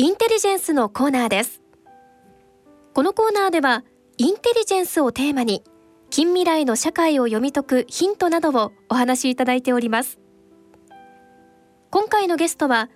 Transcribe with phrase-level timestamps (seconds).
[0.00, 1.60] インテリジェンスのコーナーです。
[2.94, 3.82] このコーナーでは
[4.16, 5.64] インテリジェンスをテーマに
[6.08, 10.20] 近未来の社会を読み解くヒントなどをお話しいただいております。
[11.90, 12.90] 今回のゲストは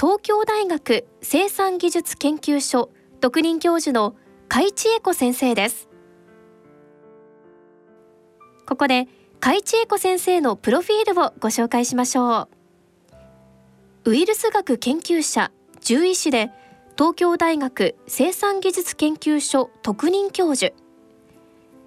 [0.00, 2.88] 東京大学生産技術研究所
[3.20, 4.16] 特任教授の
[4.48, 5.90] 海地恵子先生です。
[8.66, 9.08] ここで
[9.40, 12.48] 海地恵子先生のプロフィールをご紹介しましょ
[14.04, 14.10] う。
[14.10, 15.52] ウイルス学研究者
[15.86, 16.50] 獣医師で
[16.98, 20.74] 東京大学生産技術研究所特任教授。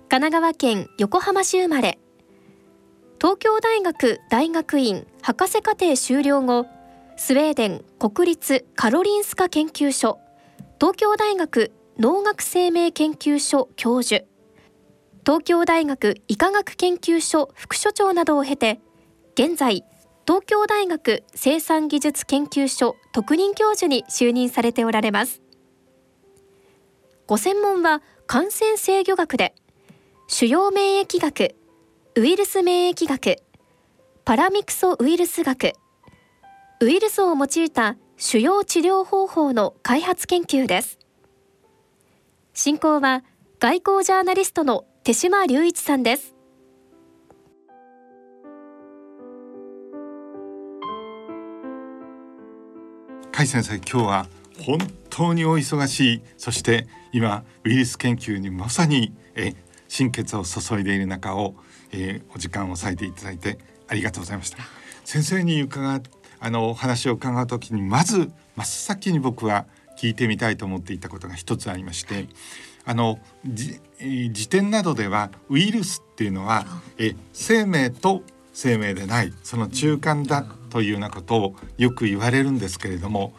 [0.08, 2.00] 神奈川県横浜市生まれ。
[3.20, 6.66] 東京大学大学院博士課程修了後
[7.18, 10.18] スウェーデン国立カロリンスカ研究所
[10.80, 14.24] 東京大学農学生命研究所教授。
[15.26, 18.80] 東京大学医科学研究所副所長などを経て
[19.34, 19.84] 現在
[20.30, 25.42] 東京大学生産技術研究所特任教授に就任されておられます。
[27.26, 29.56] ご専門は感染制御学で
[30.28, 31.56] 主要免疫学
[32.16, 33.38] ウイルス免疫学
[34.24, 35.74] パラミクソウイルス学
[36.80, 41.00] ウイルスを用いた主要治療方法の開発研究です。
[42.54, 43.24] 進行は
[43.58, 46.36] 外交ジャーナリストの手島隆一さんです。
[53.40, 54.28] 甲斐先生今日は
[54.66, 56.22] 本当にお忙しい。
[56.38, 59.54] そして今ウイルス研究にまさにえ
[59.88, 61.56] 心血を注いでいる中を、
[61.94, 64.58] えー、お時間を割いていただいてありがとうございました。
[65.06, 66.02] 先生に伺
[66.42, 69.68] あのお話を伺うときにまず真っ先に僕は
[69.98, 72.28] 聞いてみたいと思っていたことが一つありまして、
[72.84, 76.66] あの辞典などではウイルスっていうのは
[76.98, 78.22] え生命と
[78.52, 83.34] 生命でないその中間だというようなことをよく言われるんですけれども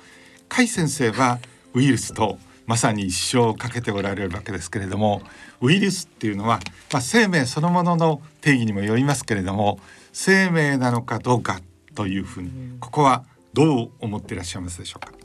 [0.49, 1.39] 甲斐先生は
[1.75, 5.23] ウイルスとまさに一生をかけておられるわけですけれども
[5.61, 6.61] ウイルスっていうのは、
[6.93, 9.81] まあ、生命そのものの定義にもよりますけれども
[10.13, 11.61] 生命なのかどうか
[11.95, 12.51] というふうに
[12.81, 15.20] ここはどう思っていらっしゃいますでしょうか？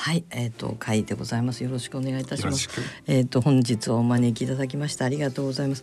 [0.00, 1.64] はい、えっ、ー、と会でございます。
[1.64, 2.68] よろしくお願いいたします。
[3.08, 5.82] えっ、ー、と本日はお招きいただきましてありがとうございます。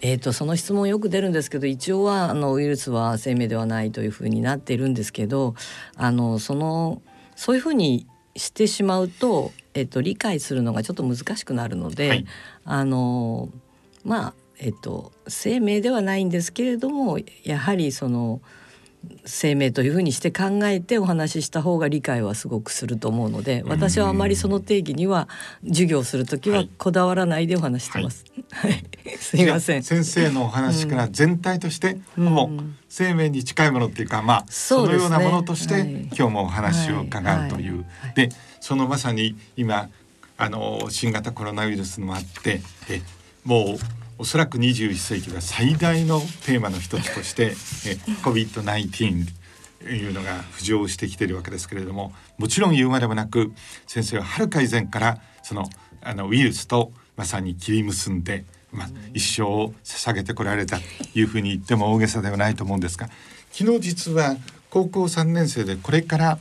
[0.00, 5.56] えっ、ー、とその質問よく出るんですけど、一応はあのウイルスは生命ではないというふうになっているんですけど、
[5.96, 7.02] あのその
[7.34, 12.26] そういうふうにしてしまうと、えっ、と理解するのがちょっと難しくなるので、はい、
[12.64, 13.48] あの
[14.04, 18.40] まあえっ、と生命ではないんですけれども、やはりその
[19.24, 25.28] 生命というふうにして考えてお話しした方が理解はすごくすると思うので私はあまりその定義には
[25.66, 28.24] 授業する時はこだわらないでお話してます。
[28.50, 28.84] はい、はい、
[29.18, 29.82] すみません。
[29.82, 39.88] 先生のお話から全体として、うん、もう生命に近いものっていうか、まあそのようなものとして、今日もお話を伺うという、でそのまさに今
[40.36, 43.02] あの新型コロナウイルスもあってえ
[43.44, 47.52] もうおそらく21世紀は最大のテーマの一つとして
[48.24, 49.26] COVID-19
[49.80, 53.52] というのが浮上してきているわけですけれどももちろん言うまでもなく
[53.86, 55.70] 先生ははるか以前からその
[56.02, 60.82] あのウイルスとまさに切り結んで、ま、一生を捧げてこられたと
[61.14, 63.08] いうふうに言っても大げさではないと思うんですが
[63.52, 64.36] 昨日実は
[64.70, 66.38] 高校3年生でこれから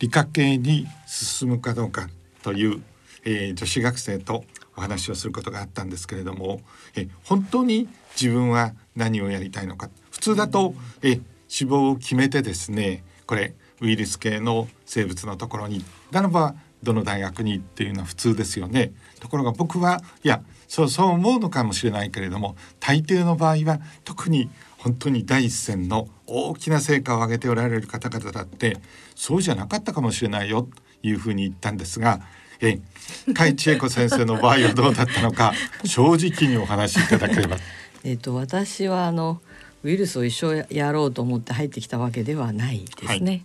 [0.00, 2.08] 理科系に進むかどうか
[2.42, 2.82] という、
[3.24, 4.44] えー、女子学生と
[4.76, 6.60] お話をすることがあったんですけれども
[6.96, 7.88] え本当に
[8.20, 18.92] 自分は何をやりたいのか普通だとえ志望を決めてですねこれウイルス系の生物のところにならばどの大学にっていうのは普通ですよね。
[19.18, 28.76] ところが僕はいやそうそう思うのかもしれないけれども大抵の場合は特に本当に第一線の大きな成果を上げておられる方々だって
[29.14, 30.68] そうじゃなかったかもしれないよと
[31.02, 32.20] いうふうに言ったんですが
[32.64, 32.78] え
[33.26, 35.52] 甲斐千恵子先生の場合はどうだったのか
[35.84, 37.56] 正直にお話しいただければ。
[38.04, 39.40] えっと私はあの
[39.82, 43.44] ウイルスを一生やろうと思って入ってきたわけではないですね。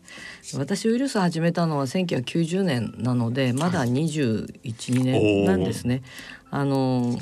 [0.54, 6.02] はい、私ウイルス始めたのは1990年なのでまだ21、はい、2年なんですね。
[6.50, 7.20] あの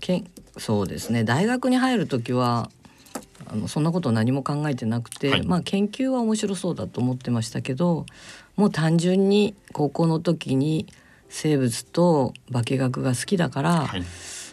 [0.00, 2.70] けんそうですね大学に入る時は
[3.46, 8.06] あのそんなこと何も考えてなくて、はい、まあ研究は面白そうだと思ってましたけど
[8.56, 10.86] もう単純に高校の時に
[11.28, 14.04] 生物と化学が好きだから、はい、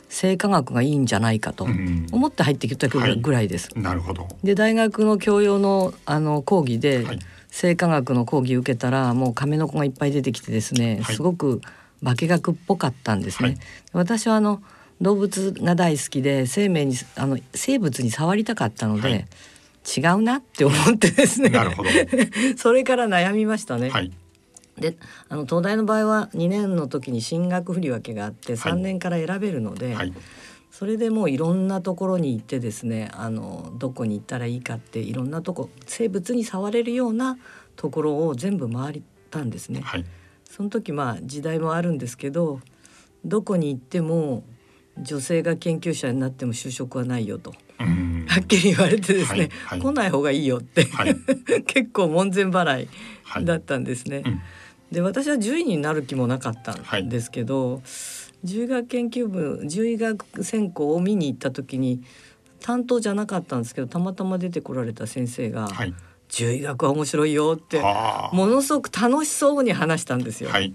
[0.07, 1.67] 生化学がいいんじゃないかと
[2.11, 3.69] 思って入ってきたぐらいです。
[3.75, 4.27] はい、なるほど。
[4.43, 7.19] で大学の教養のあの講義で、はい、
[7.49, 11.61] 生化学の講義受けたらもう亀の子がいっぱい出てきてですね、すごく
[12.03, 13.57] 化学っぽかったんですね。
[13.93, 14.61] 私はあの
[15.01, 19.27] 動物が大好きで生命にあの生物に触りたかったので、
[19.97, 21.49] 違うなって思ってですね。
[21.49, 21.89] なるほど。
[22.57, 23.89] それから悩みましたね。
[23.89, 24.11] はい。
[24.79, 24.97] で
[25.27, 30.13] あの東大の場合は2年の時に進学振り分けがあって3年から選べるので、はい、
[30.71, 37.37] それでもういろんなところに行ってですねあのどこに行ったらいいかっていろんなとこ生物に触れるような
[37.75, 39.81] ところを全部回ったんですね。
[39.81, 40.05] はい、
[40.45, 42.61] その時まあ時代もあるんですけど
[43.25, 44.43] どこに行っても
[44.97, 47.53] 女性が研究者になっても就職はないよと。
[48.29, 51.15] はっきり言われてですね、はいはい、来ない方がいいよって、はい、
[51.65, 54.21] 結構門前払いだったんですね。
[54.23, 54.41] うん。
[54.91, 57.81] で私は獣医になる気もなかったんですけど、はい、
[58.47, 62.01] 獣医学研究部獣医学専攻を見に行った時に
[62.59, 65.93] 担当じゃなかったんですけどたまたま出てこられた先生が、はい、
[66.27, 70.49] 獣医学は面白いよってものすごく楽しそうに話したんですよ。
[70.49, 70.73] はい、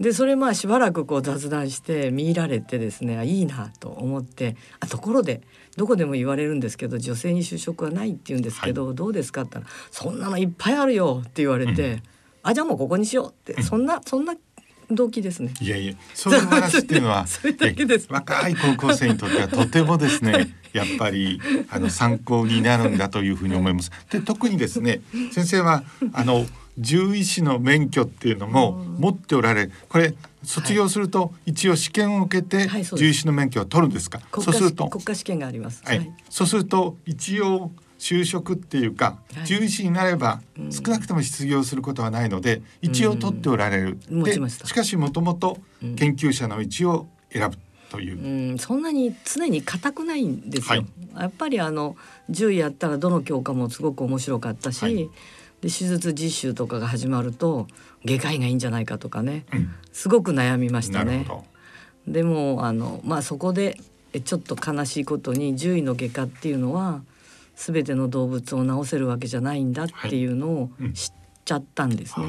[0.00, 5.42] でそれまあしばらくこう雑談して見入られてですねいいなと思ってあところで
[5.76, 11.92] どこでも言われるんですけど女性に就職はないって言うんですけど、はい、どうですかって言ったら「そんなのいっぱいあるよ」って言われて。
[11.92, 12.02] うん。
[12.46, 13.62] あじゃあもうここにしようって。
[13.62, 14.34] そんなそんな
[14.90, 15.54] 動機ですね。
[15.60, 17.26] いやいや、そういう話っていうのは
[18.10, 21.40] 若い高校生にとってはとてもですね、やっぱり
[21.70, 23.90] あの参考になるんだというふうに思います。
[24.10, 25.00] で、特にですね、
[25.32, 26.46] 先生はあの
[26.82, 34.20] 獣医師の免許っていうのも持っておられ、これ卒業すると一応試験を受けて獣医師の免許を取るんですか？
[34.40, 34.88] そうすると。
[34.88, 35.82] 国家試験があります。
[35.84, 36.12] はい。
[36.30, 43.98] そうすると一応就職っていうか、獣医師になれば少なくとも失業することはないので、一応取っておられる。
[44.10, 45.58] でしかしもともと
[45.96, 47.56] 研究者の道を選ぶ。
[47.90, 50.82] という、うん、そんなに常に硬くないんですよ、
[51.14, 51.94] はい、やっぱりあの
[52.26, 55.08] 獣医やったらどの教科もすごく面白かったし、はい、で
[55.62, 57.68] 手術実習とかが始まると
[58.04, 61.26] 外科医がいいんじゃないかとかね、うん、すごく悩みましたね。
[62.06, 63.78] でもあのまあそこで
[64.24, 67.02] ちょっと悲しいことに獣医の外科っていうのは
[67.56, 71.12] 全ての動物を治せるわけじゃないんだっていうのを知っ
[71.44, 72.26] ちゃったんですね。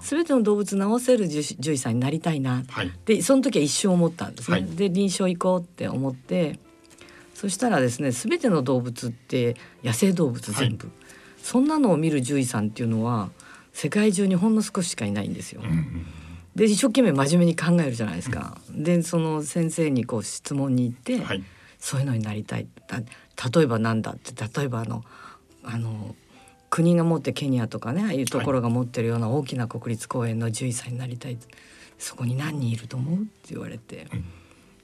[0.00, 4.58] す、べ、ての動物治せる獣医さんになりたいな、はい、でその時は一生思ったんですね。
[4.58, 6.58] はい、で臨床行こうって思って
[7.34, 10.96] そしたらですねすべての動物って野生動物全部、はい、
[11.42, 13.30] そんなのを見る獣医さんっていうのは
[13.72, 15.62] 世界中にほんの少ししかいないんですよ。
[15.64, 16.06] うんうん
[16.54, 18.58] で一生懸命真面目に考えるじゃないですか。
[18.70, 21.44] うん、でその先生にこう質問に行って、はい、
[21.78, 22.66] そういうのになりたい。
[23.54, 25.04] 例えばなんだって例えばあの
[25.62, 26.14] あの
[26.68, 31.38] 国が持ってケニアとかねああいうところが持ってるような大きな国立公園の獣医さんになりたい、
[31.98, 34.08] そこに何人いると思うって言われて、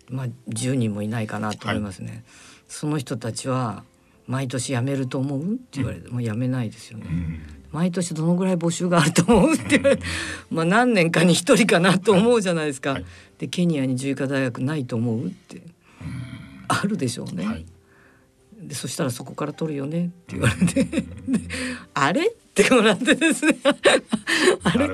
[0.09, 2.11] うん、まあ10人もいないかなと思いますね。
[2.11, 2.23] はい、
[2.69, 3.85] その人たちは
[4.27, 7.07] 毎年辞めると思うって言われて、うん、もう辞めないですよね。
[7.09, 10.03] うん毎年どのぐらい募集があると思うって言われて、
[10.51, 12.93] まあ何年かに一人かなと思うじゃないですか。
[12.93, 13.05] はい、
[13.39, 15.63] でケニアに獣医科大学ないと思うって、
[16.69, 17.47] あるでしょうね。
[17.47, 17.67] はい。
[18.59, 21.05] でそしたらそこから取るよねって言われて。
[21.95, 22.27] あれ？
[22.29, 23.59] ってもらってですね。
[24.65, 24.89] あれ？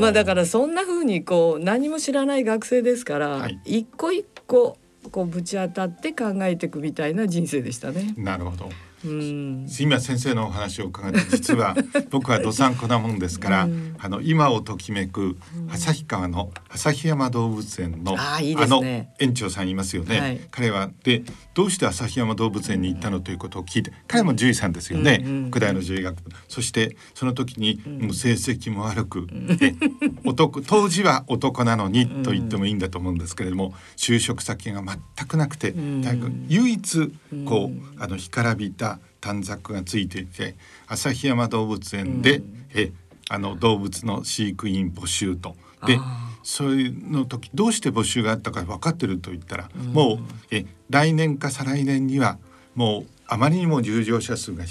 [0.00, 4.78] まあだからそんな風にこう何も知らない学生ですから、はい、一個一個
[5.10, 8.14] こうぶち当たって考えていくみたいな人生でしたね。
[8.16, 8.70] なるほど。
[9.78, 11.76] 今先生のお話を伺って実は
[12.10, 15.36] 僕はどさんこなもんですから、うん、あの今をときめく
[15.70, 18.82] 旭川の旭山動物園の、あの
[19.18, 21.22] 園長さんいますよね、はい、彼はで
[21.54, 26.30] どうして旭山動物園に行ったのということを聞いて彼も獣医さんですよね、うん、大の獣医学部。
[26.48, 29.58] そしてその時にもう成績も悪く、うん、
[30.24, 37.12] 男当時は男なのにと言ってもいいんだと思うんですけれども就職先が全くなくて、大学唯一
[37.44, 38.95] こうあの干からびた
[39.26, 40.54] 短冊がついていて
[40.86, 42.92] 旭山動物園で、うん、え
[43.28, 45.56] あの動物の飼育員募集と。
[45.84, 45.98] で
[46.42, 50.18] そういうの時どうして募集があったか分かってると言ったら、うん、もう
[50.52, 52.38] え来年か再来年には
[52.76, 54.64] もうあまりにも入場者数が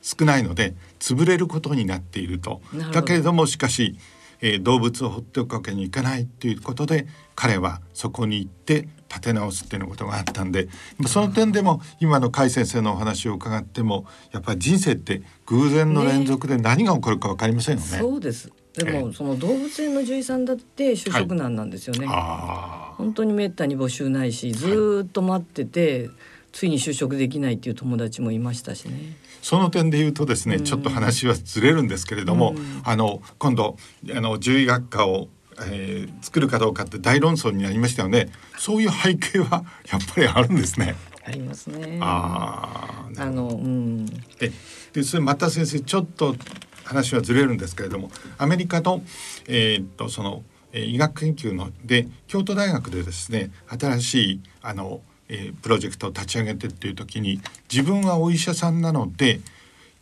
[0.00, 2.62] 少ないので潰れることになっていると。
[2.92, 3.98] だけれどもしかし、
[4.40, 10.68] えー、動物を放っておくわけにいかないということで彼はそこに行って立て直すっていうことがあったんで
[11.06, 17.92] その点でも今の甲斐先生のお話を伺ってもやっぱり人生って偶然の連続で何が起こるか分かりませんよね。
[17.92, 18.52] ねそうです。
[18.74, 22.06] でも、その動物園の獣医さんだって就職難なんですよね。
[22.06, 26.10] はい、本当にめったに募集ないしずっと待ってて、はい、
[26.58, 29.16] ついに就職できないっていう友達もいましたしね。
[29.42, 33.76] その点で言うとですね、うん、ちょっと話はずれるんですけれども、うん、あの今度
[34.12, 35.28] あの獣医学科を
[35.60, 38.30] えー、作るかどうかって大論争になりましたよね。
[38.58, 40.94] そういう背景はやっぱりあるんですね。
[41.24, 41.98] ありますね。
[42.00, 44.06] ああ、あの、うん。
[44.40, 44.52] え、
[44.92, 46.36] で、それまた先生、ちょっと
[46.84, 49.02] 話はずれるんですけれども、アメリカの、
[49.48, 59.40] えー、っと、その、えー、医学研究ので、京都大学でですね、新しい、あの、えー、プロジェクトを立ち上げてっていう時に、自分はお医者さんなので、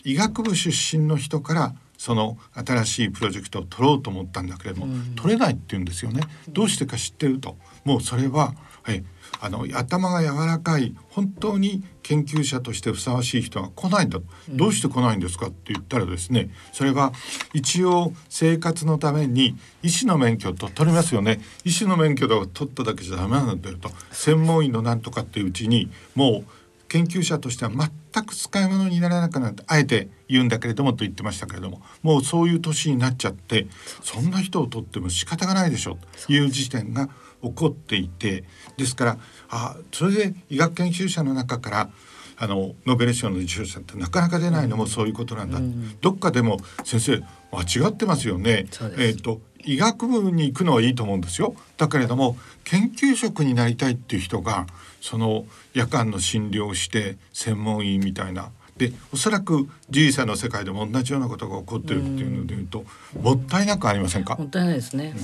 [0.04, 6.23] 医学部出身の人からその新しいプロジェクトを取ろうと思ったんだけれども、うん、取れないって言うんですよね。
[6.49, 9.04] どうしてか知ってるともうそれは、はい、
[9.40, 17.12] あの頭が柔らかい本当に研究者としてふさわしい人が来ないんだ、どうして来ないんですかって言ったらですねそれは
[17.52, 21.40] 一応生活のために医師の免許と取りますよね。
[21.64, 23.90] 医師の免許を取っただけじゃダメなんだよと。
[24.11, 26.50] 専門医のなんとかっていううちにもう
[26.88, 31.83] 研究者としては全く使い物にならなくなってあえて言うんだけれどもと言ってましたけれども。
[32.02, 33.66] もうそういう年になっちゃって
[34.02, 37.09] そんな人を取っても仕方がないでしょという時点が
[37.42, 38.44] 起こっていて
[38.76, 41.90] ですからあそれで医学研究者の中から
[42.38, 48.66] あのノーベル賞の受賞者ってなかなか出ないのもそういうことなんだ、うん、どっかでも先生間違ってますよね。
[48.98, 51.54] えっ、と医学部に行くのはいいと思うんですよ。
[51.78, 54.66] だけれども研究職になりたいっていう人が
[55.00, 58.50] その夜間の診療をして専門医みたいな。
[58.76, 62.84] でおそらく獣医さんの世界でも同じようなことが起こってるっていうのでいうと、
[63.18, 64.36] もったいなくありませんか？
[64.36, 65.14] もったいないですね。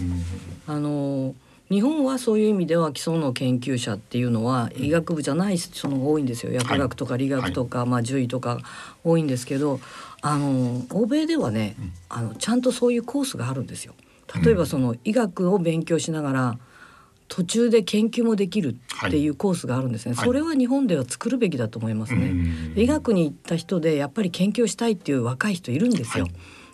[0.66, 1.34] あの
[1.72, 6.52] 日本はそういう意味では基礎の研究者っていうのは医学部じゃない人の多いんですよ。
[6.52, 8.58] 薬学とか理学とか、はい、まあ、獣医とか
[9.04, 9.80] 多いんですけど
[10.20, 11.74] あの欧米ではね、
[12.10, 13.94] あのちゃんとそういうコースがあるんですよ。
[14.44, 16.58] 例えばその医学を勉強しながら
[17.28, 18.76] 途中で研究もできる
[19.06, 22.34] っていうコースがあるんですね、はい、それは日本では作るべきだと思いますね。
[22.76, 26.24] 医学に行った人でやっぱり研究したいっていう若い人いるんですよ。
[26.24, 26.30] は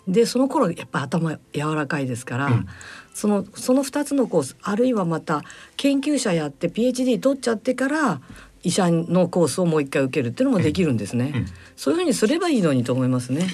[0.09, 2.67] い、でその頃やっぱ頭柔らかいですから、うん、
[3.19, 5.43] そのその2つのコースあるいはまた
[5.75, 8.21] 研究者やって PhD 取っちゃってから
[8.63, 11.45] 医者のコースをもう一回受けるっていうのもできるんですね、うん、
[11.75, 13.45] そういうふうにすればいいのにと思いますね。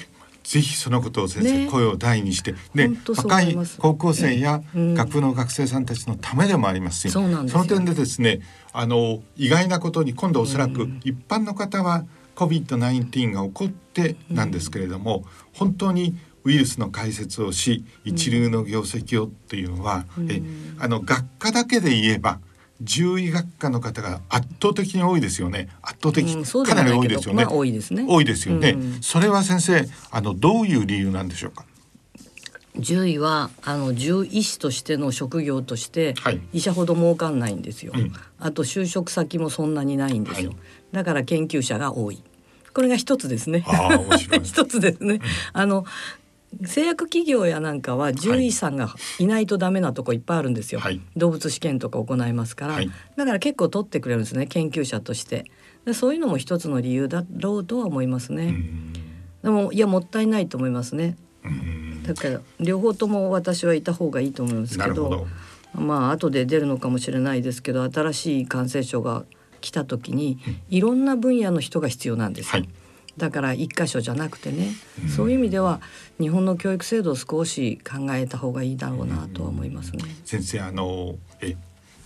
[0.44, 2.54] ぜひそのことを先生、ね、声を大にして。
[2.76, 8.42] で若い高校生や学部の学生さんたちのためでもありますし、うん、その点でですね
[8.72, 12.04] あの意外なことに今度おそらく一般の方は
[12.36, 20.40] COVID-19 が起こってなんですけれども、うん、本当にウイルスの解説をし一流の業績をっていうのは、うん、え
[20.78, 22.38] あの学科だけで言えば
[22.84, 25.68] 獣医学科の方が圧倒的に多いですよね。
[25.82, 28.04] 圧倒的、うん、かなり多いですよね、まあ、多いですね。
[28.08, 31.64] 多いですよね、うん、それは先生あのどういう理由なんでしょうか？
[32.80, 36.14] 獣医はあの獣医師としての職業として、
[36.52, 40.58] 医者ほど儲かんないんですよ、うん、あと就職先もそんなにないんですよ、はい、
[40.92, 42.22] だから研究者が多い。
[42.74, 43.64] これが一つですね。
[44.44, 45.20] 一つですね、
[45.54, 45.86] あの
[46.64, 55.50] 製薬企業やなんかは獣医さんがいないとダメなとこいっぱいあるんですよ、はい、動物試験とか行いますから、はい、だから結構取ってくれるんですね研究者として。
[55.84, 58.56] でそういうのも一つの理由だろうとは思いますね。
[59.44, 61.16] でもいやもったいないと思いますね。
[62.04, 65.28] だから両方とも私はいた方がいいと思うんですけど
[65.74, 69.24] まあ後で出るのかもしれないですけど新しい感染症が
[69.60, 72.68] 来た時にいろんな分野の人が必要なんですよ、はい
[73.16, 74.68] だから一箇所じゃなくてね、
[75.02, 75.80] うん、そういう意味では
[76.20, 80.04] 日本の教育制度を少し考えた方がいいだろうなとは思いますね。
[80.24, 81.56] 先生あのえ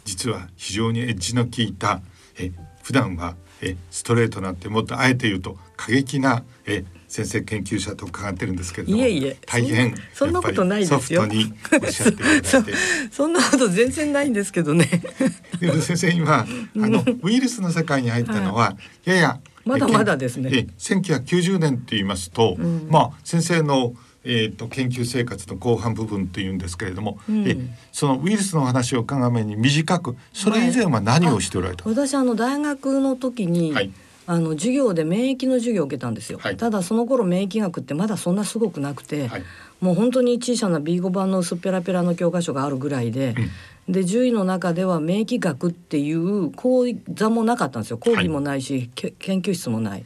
[0.04, 2.00] 実は非常にエッジの効いた
[2.38, 2.52] え
[2.82, 9.36] 普段はえストレートなんてもっとあえて言うと過激なえ先生研究者と伺ってるんですけれどいえいえ。
[9.44, 11.26] 大変そんなことないですよ。
[13.10, 15.02] そんなこと全然ないんですけどね。
[15.58, 18.76] でも先生今あのウイルスの世界に入ったのは、は
[19.06, 20.50] い、ややまだまだですね。
[20.52, 27.56] え1990年って言いますと、うん、まあ先生のえーと、研究生活の後半部分っていうんですけれども、うん、え
[27.90, 33.90] そのウイルスの話を伺うめに短くそれ以前は何をしておられた、はい、私あの大学の時に、はい、
[34.26, 39.30] あの授業で免疫の授業を受けたんですよ、はい、ただその頃免疫学ってまだそんなすごくなくて、
[39.80, 43.50] もう本当に小さな B5 版の薄っぺらぺらの教科書があるぐらいで、うん
[43.90, 47.98] で獣医の中では免疫学っていう講座もなかったんですよ。
[47.98, 50.04] 講義もないし、はい、研究室もない。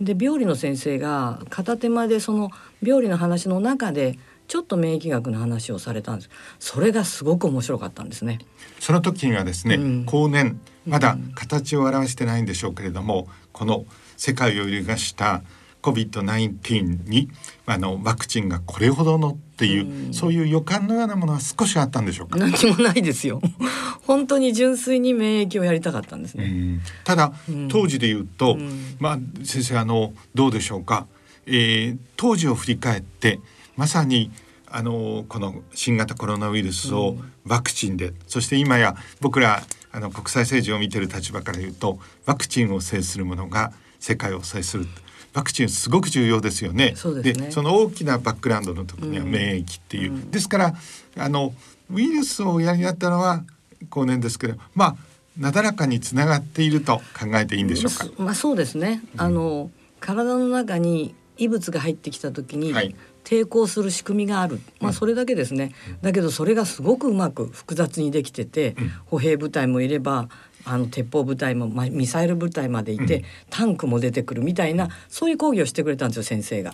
[0.00, 2.50] で病理の先生が片手間でその
[2.82, 6.30] 病理の話の中でちょっと免疫学の話をされたんです。
[6.60, 8.38] それがすごく面白かったんですね。
[8.78, 13.84] その時にはですね、うん、後年まだ形を表してないんでしょうけれども、うん、この
[14.16, 15.42] 世界を揺るがした
[15.84, 17.28] COVID-19 に
[17.66, 22.38] あのワクチンがこれほどのっていう、うん、そういう予感のようなものは少しあったんでしょうか？
[22.38, 23.42] 何もないですよ。
[24.06, 26.80] 本当に純粋に免疫をやりたかったんですね。
[27.04, 31.06] ただ、うん、当時で言うと、うん、まあ先生あのどうでしょうか？
[31.46, 33.38] えー、当時を振り返って
[33.76, 34.30] まさに
[34.66, 39.62] あのこの新型コロナウイルスをワクチンで、そして今や僕ら
[39.92, 44.86] あの国際政治を見てる立場から言うとワクチンを制するものが世界を制する。
[45.34, 46.94] ワクチンすごく重要ですよね。
[46.96, 50.74] そで、ね、その大きなバックグラウンドの時には免疫っていう、うん、ですから
[51.16, 51.52] あの
[51.90, 53.44] ウイルスをおやりになったのは
[53.90, 54.96] 後年ですけどまあ
[55.38, 58.22] なだらかにつながっていると考えていいんでしょうか。
[58.22, 59.02] まあそうですね。
[59.16, 65.72] あの、体の中に異物が入ってきた時に、はい、抵抗する仕組みがある、まあ、それだけですね、
[66.02, 68.76] だけどそれがすごくうまく複雑にできてて、
[69.06, 70.28] 歩兵部隊もいれば
[70.64, 76.72] あの鉄砲部隊も、まあ、ミサイル部隊までいて、うん、タンクも出てくるみたいなそういう講義をしてくれたんですよ先生が。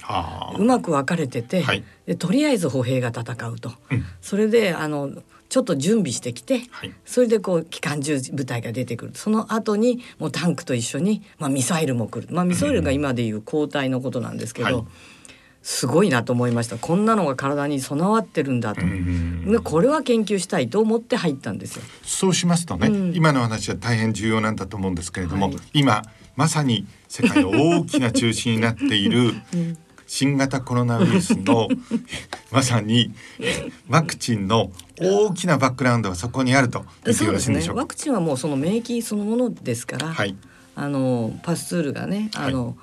[0.59, 5.11] うまく分かれてて、はい、でとりあえず歩兵が戦うと、うん、それであの
[5.49, 9.13] ちょっと準備してきて、はい、それでこう機関銃部隊が出てくる。
[9.15, 14.67] その後にもうタンクと一緒に、まあ、ミサイルも来る、まあ、ミサイルが今でいう交代のことなんですけど。
[14.67, 14.85] はい
[15.63, 16.79] すごいなと思いました。
[16.79, 21.83] こんなのが体に備わってるんだと、うこれは研究したいと思って入ったんですよ。
[22.03, 26.03] そうしますとね、うん、今の話は大変重要なんだと思うんですけれども、はい、今
[26.35, 29.35] まさに世界の大きな中心になっている
[30.07, 31.69] 新型コロナウイルスの
[32.51, 33.13] まさに
[33.89, 40.35] ワクチンの大きなバックグラウンドはそこにあると言ってよろしいでしょうか、ね、ワクチンはもうその免疫そのものですから、はい、
[40.75, 42.75] あのパスツールがねあの、はい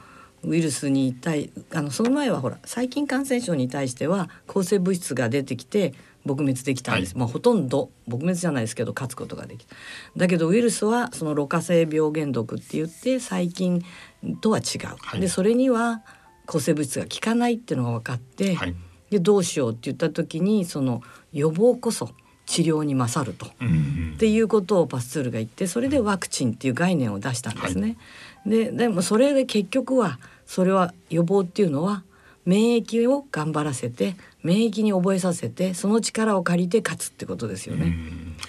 [0.43, 5.93] ウイルスに対あのその前はほら細菌感染症に対しては抗生物質が出てきて
[6.25, 9.75] 撲滅できたんです、はい、まあ、ほとんど撲滅じゃないですけど勝つことができた。
[10.15, 13.83] だけどウイルスはそのろ過性病原毒って言って細菌
[14.41, 16.01] とは違う、はい、でそれには
[16.45, 18.75] 抗生物質が効かないっていうのが分かって、はい、
[19.09, 21.01] でどうしようって言った時にその
[21.33, 22.11] 予防こそ
[22.45, 27.97] 治療に勝ると、うんうん、っていうことをパスツールが言ってそれでワクチンっていう概念を出したんですね。
[28.47, 32.03] ででもそれで結局はそれは予防っていうのは
[32.45, 37.97] 免疫を頑張らせて免疫に覚えさせてその力を借りて勝つってことですよね。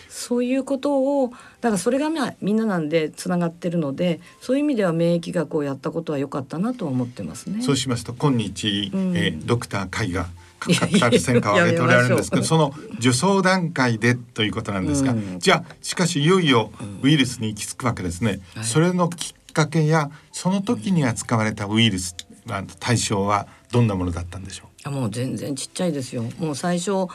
[0.08, 7.62] そういうことをだからそれがまあみんななんでつながってるのでそういう意味では免疫学をやったことは良かったなと思ってますね。
[7.62, 10.28] そうしますと今日、うん、えー、ドクター会が
[10.60, 16.70] 各たる戦果を挙げておられるんですけどその受賞段階でということなんですが、うん、じゃあしかしいよいよ
[17.02, 18.40] ウイルスに行き着くわけですね。
[18.54, 22.16] うんはい、それのきっかけやその時に扱われたウイルス
[22.78, 24.90] 対象はどんなものだったんでしょう？
[24.90, 26.24] もう全然ちっちゃいですよ。
[26.38, 27.06] もう最初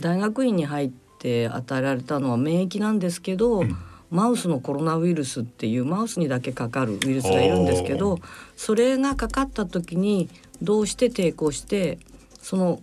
[0.00, 3.76] 大学院に入って与えられたのは免疫なんですけど、うん、
[4.10, 8.18] マウスのコロナウイルスっていうマウスにだけかかるウイルスがいるんですけど
[8.56, 10.28] それがかかった時に
[10.62, 11.98] どうして抵抗して
[12.42, 12.80] その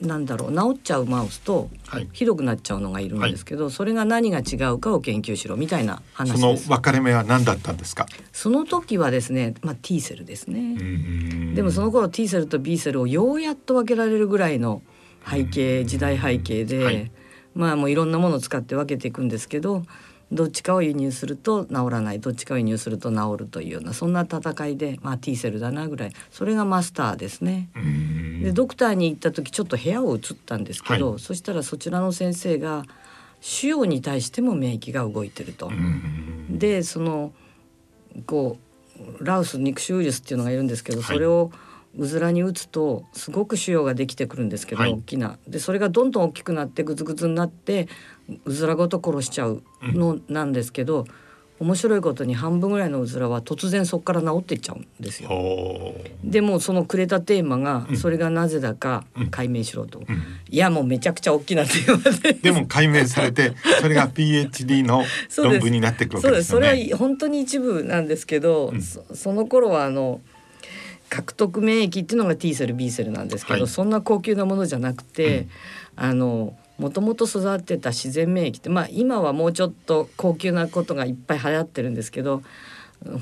[0.00, 1.68] なんだろう治っちゃうマウスと
[2.12, 8.06] ひどくなっちゃうのがいるんですけど、はい、それが何が違うかを研究しろみたいな話その分かれ目は何だったんですか？
[8.32, 10.76] その時はですね、まあ、T セルですね。
[11.54, 14.82] でもその頃 T セルと B セルをようやっと分けられるぐらいの
[15.28, 17.10] 背景時代背景で、はい、
[17.54, 19.82] まあもういろんなものを使って分けていくんですけど
[20.30, 26.12] どっちかを輸入すると治らないどっちかを輸入すると治るというようなそんな戦いでまあ T セルだなぐらい。
[26.30, 27.70] それがマスターですね。
[28.42, 32.84] でドクターに行った時ちょっと部屋を移ったんですけど、はい、そしたらそちらの先生が
[33.40, 35.70] 腫瘍に対しても免疫が動いてると。
[36.50, 37.32] でその
[38.26, 38.58] こ
[39.20, 41.50] うラウス肉腫ウイルスっていうのがいるんですけど、それを
[41.98, 45.36] うずらに打つとすごく腫瘍ができてくるんですけど、はい、大きな。
[45.48, 47.88] でそれがどんどん大きくなってグツグツになって
[48.44, 55.28] うずらごと殺しちゃうのなんですけど、うん、面白いことに半分ぐらいのうずらは突然そこから治っていっちゃうんですよ。
[56.22, 60.14] でもそのくれたテーマがそれがなぜだか解明しろと、うん。
[60.14, 62.32] うん、いやもうめちゃくちゃ大きなテーマで。
[62.34, 65.02] でも解明されてそれが PhD の
[65.36, 66.68] 論文になってくるわけですよね。
[66.68, 70.20] それは本当に一部なんですけど、そその頃はあの
[71.08, 75.48] 獲得免疫っていうのが T セル B セルなんですけど、はい、そんな高級なものじゃなくて、
[75.96, 82.42] あのもともと育ってた自然免疫ってまあ今はもうちょっと高級なことがいっぱい流行ってるんですけど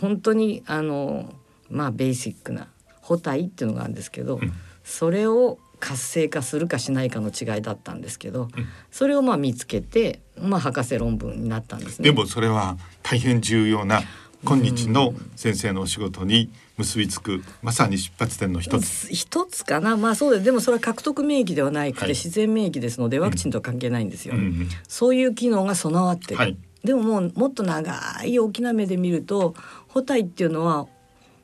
[0.00, 1.32] 本当にあの
[1.70, 2.68] まあベーシックな
[3.00, 4.52] 補体っていうのがあるんですけど、うん、
[4.84, 8.50] それを活性化するかしないかの違いだったんですけど、うん、
[8.90, 12.10] それをまあ見つけて、まあ、博士論文になったんですね。
[12.10, 14.02] でもそれは大変重要な
[14.44, 19.08] 今日の先生のお仕事に結びつくまさに出発点の一つ。
[19.12, 19.96] 一つかな。
[19.96, 29.54] まあそうですでもそれは獲得免疫ではなくて、自然免疫ですのでワクチンとは関係ないんですよ、うん、そういう機能が備わってる、はい、でももうもっと長い大きな目で見ると
[29.88, 30.86] 補体っていうのは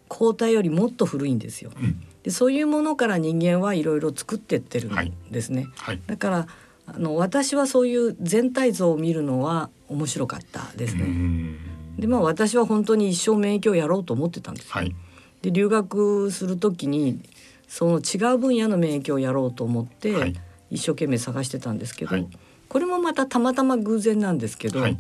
[0.09, 5.95] 抗体よりもっと古いんですよ、うん、でそういうものから人間はいろいろ作ってってるんですね、はい。
[5.97, 6.47] はい、だから
[6.87, 11.07] あの私はそういう全体像を見るのは面白かったですね。
[11.99, 14.95] でまあ私は本当に一生免疫をやろうと思ってたんです、はい、
[15.42, 17.20] で留学する時に
[17.68, 20.35] その違う分野の免疫をやろうと思って、はい、
[20.70, 22.28] 一生懸命探してたんですけど、はい、
[22.68, 24.98] これもまたたまたま偶然なんですけど、はい、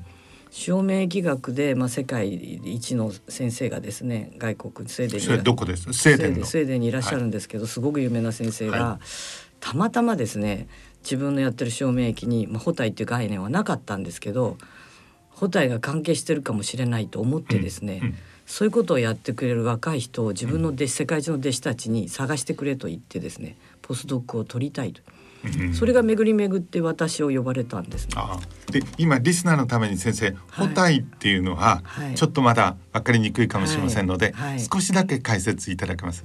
[0.66, 5.92] 塩免疫学で、まあ、世界一の先生がですね外国スウェーデンにどこです？
[5.92, 8.98] スウェーデンスウェーデンにいらっしゃるんですけど、すごく有名な先生が、
[9.60, 10.66] たまたまですね
[11.04, 14.56] 自分のやってる塩免疫に、まあ、補体っていう概念はなかったんですけど
[15.30, 18.14] 補体が関係してるかもしれないと思ってですね、うんうん
[18.52, 25.00] そういうことをやってくれる若い人を自分の弟子、世界中の弟子たちに探してくれと言ってですねポスドックを取りたいと。
[25.72, 28.14] それが巡り巡って私を呼ばれたんです、ね、
[28.70, 31.82] で今リスナーのために先生「ホタイ」っていうのは
[32.14, 36.22] ちょっとまだ分かりにくいかもしれませんので、はいはい、少しだけ解説いただけます？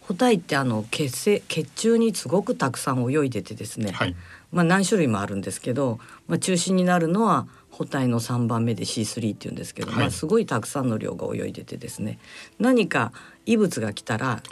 [0.00, 4.14] ホタイってあの血清血中にすごくたくさん泳いでてですね、はい、
[4.52, 12.20] まあ何種類もあるんですけど、まあ、中心になるのはホタイの3番目で C3 っていうんですけど、はい、まあ、すごいたくさんの量が泳いでてですね。
[12.60, 13.12] 何か
[13.46, 14.42] 異物が来たら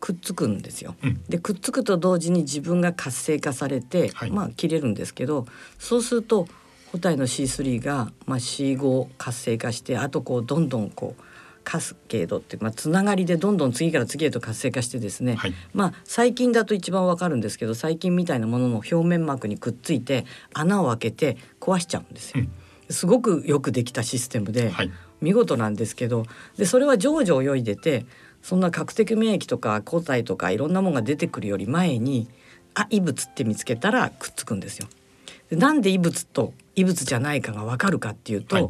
[0.00, 0.96] くっつくんですよ。
[1.02, 5.44] はい、でくっつくと同時に自分が活性化されて、はい、まあ切れるんですけど
[5.78, 6.48] そうすると
[6.90, 11.22] ホタイの C3 が、まあ、C5 活性化してあとこうどんどんこう
[11.64, 22.40] カスケードっていう、まあ、つながりでどんどん次から次へと活性化してですね、はい、まあ細菌だと一番わかるんですけど細菌みたいなものの表面膜にくっついて穴を開けて壊しちゃうんですよ。
[22.40, 22.52] うん
[22.90, 26.24] すごくよくできたシステムで、はい、見事なんですけど
[26.56, 28.04] でそれは常時泳いでて
[28.42, 32.28] そんな核的免疫とか抗体とかいろんなものが出てくるより前に
[32.74, 34.88] あ異物って見つけたらくっつくんですよ。
[35.50, 38.68] でなんで異物と異物じゃないかが分かるかっていうと、はい、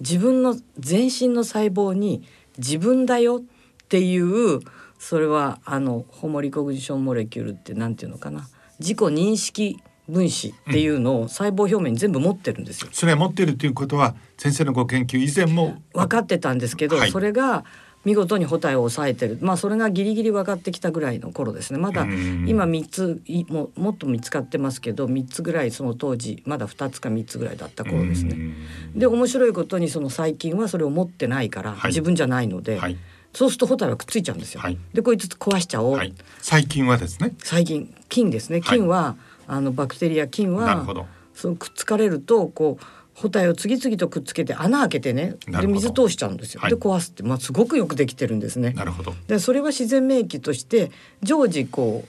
[0.00, 2.22] 自分の全身の細胞に
[2.58, 4.60] 自分だよっていう
[4.98, 9.78] それはあのホモリコグジションモレキュールって何て言うのかな自己認識
[10.10, 12.88] 分子っていうのを細胞表面に全部持ってるんですよ。
[12.92, 17.64] それは持ってるということは先生のご研究以前も分かってたんですけど、はい、それが
[18.04, 28.54] 見事に補体を抑えてるまあそれがギリギリ分かってきたぐらいの頃ですねまだ今3つももっと見つかってますけど3つぐらいその当時まだ2つか3つぐらいだった頃ですね。
[28.94, 32.78] で面白いことにその細菌はそれを持ってないから、はい、自分じゃないので。
[32.78, 32.96] はい
[33.32, 34.60] そうするとホタルはくっついちゃうんですよ。
[34.60, 37.32] はい、でこいつ壊しちゃおう、はい、細菌はですね。
[37.44, 38.60] 細菌菌ですね。
[38.60, 39.16] 菌は、
[39.50, 40.86] あのバクテリア菌は
[41.34, 42.84] そのくっつかれるとこう
[43.14, 48.70] 包帯を次々とくっつけて穴開けてねで水通しちゃうんですよ、はい、で壊すって、まあ、すごくよくできてるんですね。
[48.70, 49.12] なるほど。
[49.26, 52.04] でそれは自然免疫として常時こ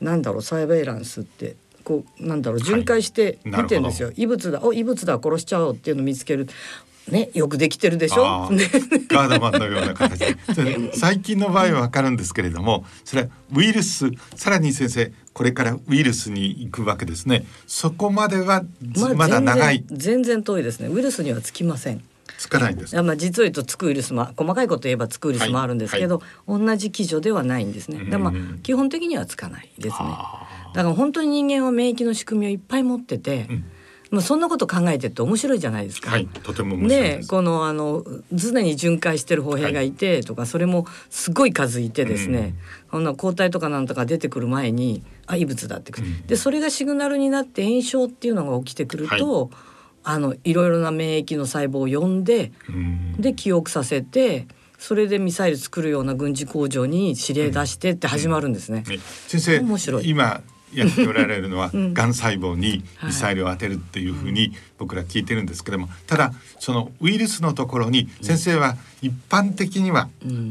[0.00, 6.48] うなんだろうサイバイランスってこうなんだろう巡回して見てるんですよ、はい、異物だお異物だ殺しちゃおうっていうのを見つける。
[7.10, 8.48] ね、よくできてるでしょ？
[9.08, 10.36] ガードマンのような形で。
[10.96, 17.44] 最近の場合はわかるんですけれども、それはウイルス、さらに先生、これからウイルスに行くわけですね。
[17.66, 18.64] そこまでは
[19.16, 19.84] まだ長い。
[19.88, 20.88] 全然遠いですね。
[20.88, 22.02] ウイルスにはつきません。
[22.38, 28.04] つかないんですまあ実を言うとつくウイルスも細かいこと言えばつくウイルスもあるんですけど、はいはい、同じ基準ではないんですね。
[28.04, 30.08] でまあ基本的にはつかないですね。
[30.74, 33.46] だから本当に人間は免疫の仕組みをいっぱい持ってて。
[33.50, 33.64] うん
[34.10, 36.10] まあ、そんなこと考えてって面白いじゃないですか。
[36.10, 42.54] はい、とても面白いでこのあの常に巡回してる歩兵がいてとか、はい、それもすごい数いてですね、
[42.92, 49.50] こんな抗体とかなんとか出てくる前にあ異物だって、うん、でそれがシグナルになって炎症っていうのが起きてくると、はい、
[50.04, 54.46] あのいろいろな免疫の細胞を呼んで、うん、で記憶させて。
[54.76, 58.84] それでミサイル作るような軍事工場に指令出してって始まるんですね。
[58.86, 60.08] うん、先生面白い。
[60.10, 60.42] 今
[60.74, 70.08] やっておられるのは、うん、がん細胞にミサイルを当てるっていうふうに僕ら聞いてるんですけどもただそのウイルスのところに先生は一般的には、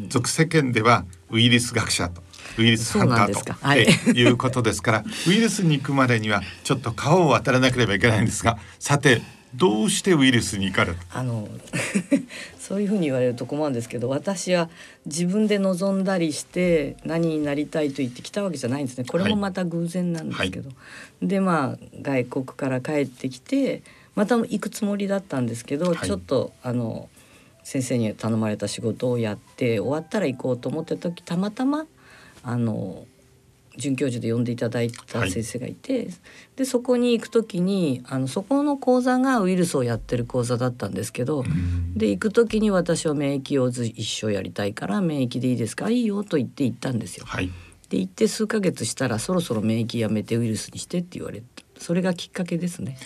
[0.09, 2.22] 俗世間ではウイルス学者と
[2.57, 9.21] ウイルスハンターと、はい、いうことですからウイルスに行くまでにはちょっと顔を渡らなければいけないんですがさて
[9.55, 11.47] どうしてウイルスに行かれあの
[12.57, 14.69] そういうふうに言われると困るんですけど私は
[15.05, 19.05] 自分で望んだりして何になりたいと言ってきたわけじゃないんですね。
[19.05, 20.75] これもまた偶然なんですけど、は
[21.21, 23.83] い、でまあ外国から帰ってきて
[24.15, 27.09] また行くつもりだったんですけど、はい、ちょっとあの
[27.63, 31.85] 先生に頼まれた仕事をやって終わったら行こうと思った時たまたま
[32.43, 33.05] あの
[33.75, 36.07] 准教授で呼んでいただいた先生がいて、はい、
[36.57, 45.89] でそこに行く時にあのそこの講座がウイルスをやってる講座だったんですけど、うん、で行く時に私は免疫を一生やりたいから免疫でいいですか？
[45.89, 47.25] いいよと言って行ったんですよ。
[47.25, 47.49] はい、
[47.89, 51.45] で行って数ヶ月したらそろそろ免疫やめてウイルスにしてって言われた。
[51.79, 52.97] それがきっかけですね。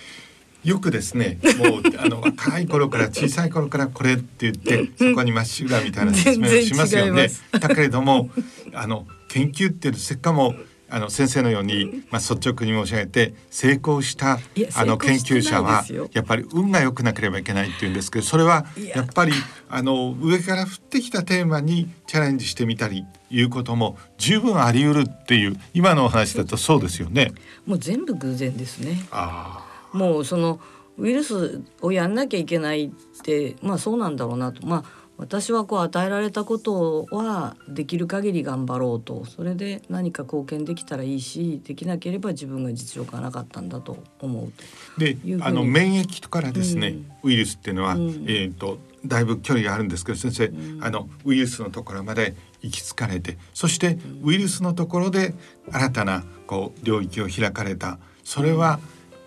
[0.63, 7.29] よくですねもうあの 若い頃から小さい頃からこれって言ってそこにまっしぐらみたいな説明をしますよね。
[7.51, 8.29] だけれども
[8.73, 10.55] あの研究っていうせっかも
[10.89, 14.39] あの先生のように、まあ、率直に申し上げて成功した
[14.75, 19.33] あの研究者はやっぱり運が良くなければいけないっていうんですけどそれはやっぱり
[19.69, 27.33] あの上から降ってきたテーマにチャレンジしてみたりいうことも十分あり得るっていう今のお話だとそうですよね。
[27.65, 29.05] もう全部偶然ですね。
[29.11, 30.61] あもうその
[30.97, 32.89] ウイルスをやんなきゃいけないっ
[33.23, 34.83] てまあそうなんだろうなとまあ
[35.17, 39.25] 私はこう与えられたことはできる限り頑張ろうと。
[39.25, 50.51] それで何か貢献できたらいいしできなければ自分が実力がなかったんだと思うとであの免疫からですね、うん、ウイルスっていうのは、うん、えーと、だいぶ距離があるんですけど先生、
[50.81, 55.33] あのウイルスのところまで行き着かれてそしてウイルスのところで
[55.71, 57.99] 新たなこう領域を開かれた。
[58.23, 58.79] それは、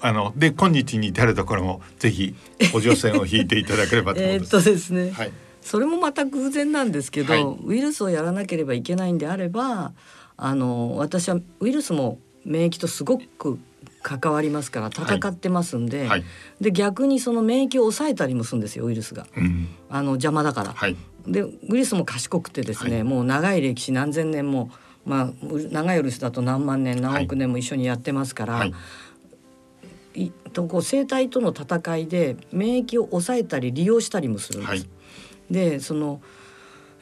[0.03, 2.35] あので今日に至るところもぜひ
[2.73, 4.57] 補助線を引いていただければと思います。
[4.57, 5.33] えっとですね、はい、
[5.71, 9.93] それもまた偶然なんですけど、はい、ウイルスをやらなければいけないんであれば
[10.37, 13.57] あの私はウイルスも免疫とすごく
[14.03, 16.25] 関わりますから戦ってますんではい、
[16.61, 20.73] で逆にその免疫を抑えたりもするんですよウイルスが、うん、あの邪魔だから。
[20.73, 20.97] はい、
[21.29, 24.73] でウイルスも賢くてですね、はい、もう長い歴史何千年も、
[25.05, 25.33] まあ、
[25.71, 28.65] 長いウイルスだと何万年何億年も一緒にやってますから。
[30.15, 30.33] い。
[30.53, 34.89] とこう生態との戦いで免疫を抑えたり利用したりもするんです。
[35.51, 36.21] でその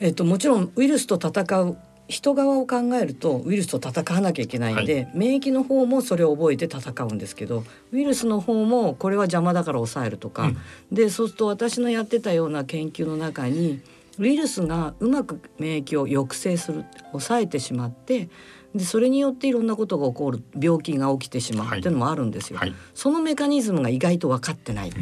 [0.00, 10.58] えっと、もちろんウイルスと戦う人側を考えるとウイルスと戦わなきゃいけないんで、はい、免疫の方もそれを覚えて戦うんですけどウイルスの方もこれは邪魔だから抑えるとか、うん、
[10.90, 13.82] でそうすると私のやってたような研究の中に
[14.18, 18.30] ウイルスがうまく免疫を抑制する抑えてしまって
[18.74, 22.58] でそれによっていろんなことが起こる病気が起きてしまうっていうのもあるんですよ。
[22.58, 22.70] はい。
[22.70, 24.92] はい、そのメカニズムが意外と分かってない。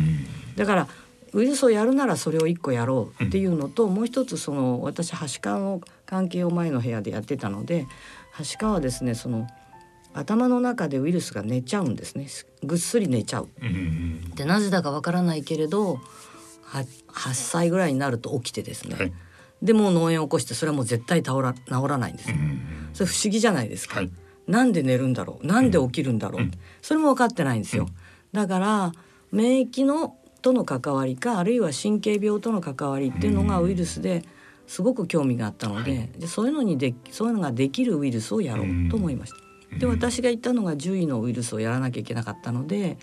[0.54, 0.88] だから
[1.36, 7.86] ウイルスをやるならそれを一個やろうっていうのと、うん、もう一つその私はしかの関係を前の部屋でやってたので
[8.32, 9.46] はしかはですねその
[10.14, 12.26] 頭の中でウイルスが寝ちゃうんですね。
[12.62, 13.50] ぐっすり寝ちゃう。
[14.34, 16.00] でなぜだかわからないけれど
[16.70, 19.12] 8, 8歳ぐらいになると起きてですね、はい、
[19.62, 22.30] でも脳炎を起こしてそれはもう絶対治ら治らないんです。
[22.30, 22.36] よ。
[22.94, 23.96] それ不思議じゃないですか。
[23.96, 24.10] はい、
[24.46, 25.46] なんで寝るんだろう？
[25.46, 27.86] なんで起きるんだろう、うん、それも分かってないんですよ。
[28.32, 28.92] だから
[29.32, 34.22] 免疫のとの関わりかあるいは神経病との関わりっていうのがウイルスで
[34.68, 39.78] すごく興味があったのではい、でそういうのにでそういうのができるウイルスをやろうと思いました。
[39.78, 42.96] で私が言ったのが獣医のウイルスをやらなきゃいけなかったので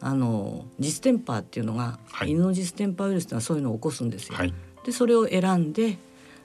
[0.00, 4.36] あのジステンパーっていうのが、はい、犬のジステンパーウイルスっていうのはそういうのを起こすんですよ。
[4.36, 5.98] はい、でそれを選んで、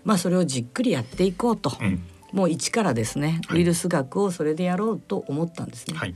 [0.04, 2.02] まあ、それをじっくりやっていこうと、うん、
[2.34, 6.16] もう一からですねウイルス学をそれでやろうと思ったんですね。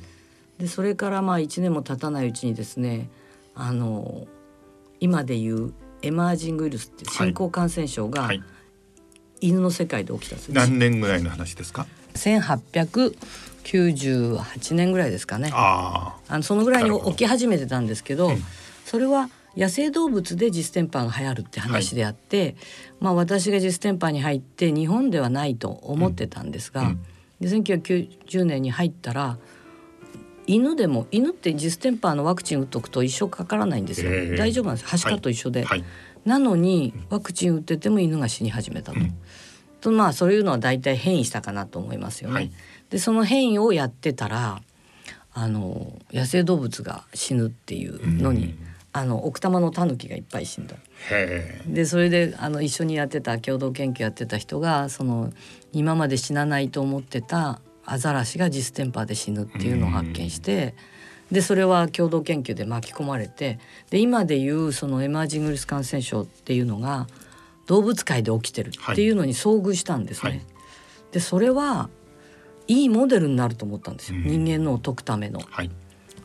[0.57, 3.09] でそれからまあ1年も経たないうちにですね
[3.55, 4.27] あの
[4.99, 8.29] 今でいうエマージングウイルスって新興感染症が、
[9.41, 15.51] 犬の世界で起きた何年ぐらいの話ですか？1898年ぐらいですかね。
[15.53, 18.43] あのそのぐらいに起き始めてたんですけど、うん、
[18.85, 22.55] それは野生動物でジステンパーが流行るって話であって、はい、
[22.99, 26.99] まあ私がジステンパーに入って日本ではないと思ってたんですが、うん、
[27.39, 29.37] で1990年に入ったら
[30.47, 35.79] 犬でも犬ってジステンパーのワクチン打っとくと一生かからないんですよ、えー、大丈夫なんですはしかと一緒で、はい。
[35.79, 35.88] はい、
[36.25, 38.99] なのにワクチン打ってても犬が死に始めたと。
[38.99, 39.15] うん、
[39.81, 42.36] とまあそういうのは大体変異したかなと思いますよね。
[42.36, 42.51] はい、
[42.89, 44.62] でその変異をやってたら
[45.34, 48.58] あの野生動物が死ぬっていうのに、うん、
[48.93, 50.75] あの奥多摩のタヌキがいっぱい死んだ。
[51.67, 55.34] でそれであの一緒にやってた共同研究やってた人がその
[55.73, 60.75] 今まで死なないと思ってたアザラシがジステンパーで死ぬっていうのを発見して、
[61.31, 67.07] でそれは共同研究で巻き込まれてで今でいうそのエマージングリス感染症っていうのが
[67.65, 70.29] 動物界で起きてるっていうのに遭遇したんですね。
[70.29, 70.41] はい、
[71.11, 71.89] でそれは
[72.67, 75.39] いいモデルになると思ったんですよ、人間のを解くための。
[75.39, 75.71] はい、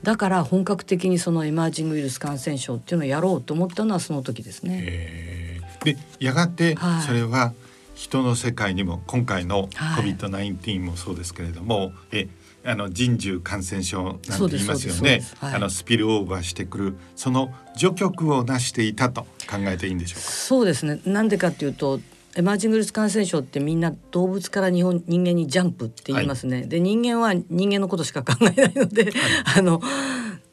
[0.03, 5.61] だから本格的にそのエマージングウイルス感染症っていうのをやろうと思ったのはその時ですね。
[5.83, 7.70] でやがてそれは、はい
[8.01, 12.29] 人の世界にも今回の COVID-19 もそうですけれども、はい、え
[12.65, 20.31] あの人獣感染症なんて言いますよね、はい、あのスピルオーバーしてくるその除局をなしていたと考えていいんでしょうか？
[20.31, 21.03] そうですね。
[21.05, 22.01] なんでかっていうと
[22.37, 29.13] エマージングルス感染症ってみんな動物から日本人間にジャンプって言いますね、はい、で人間は人間のことしか考えないので、はい、
[29.59, 29.83] あの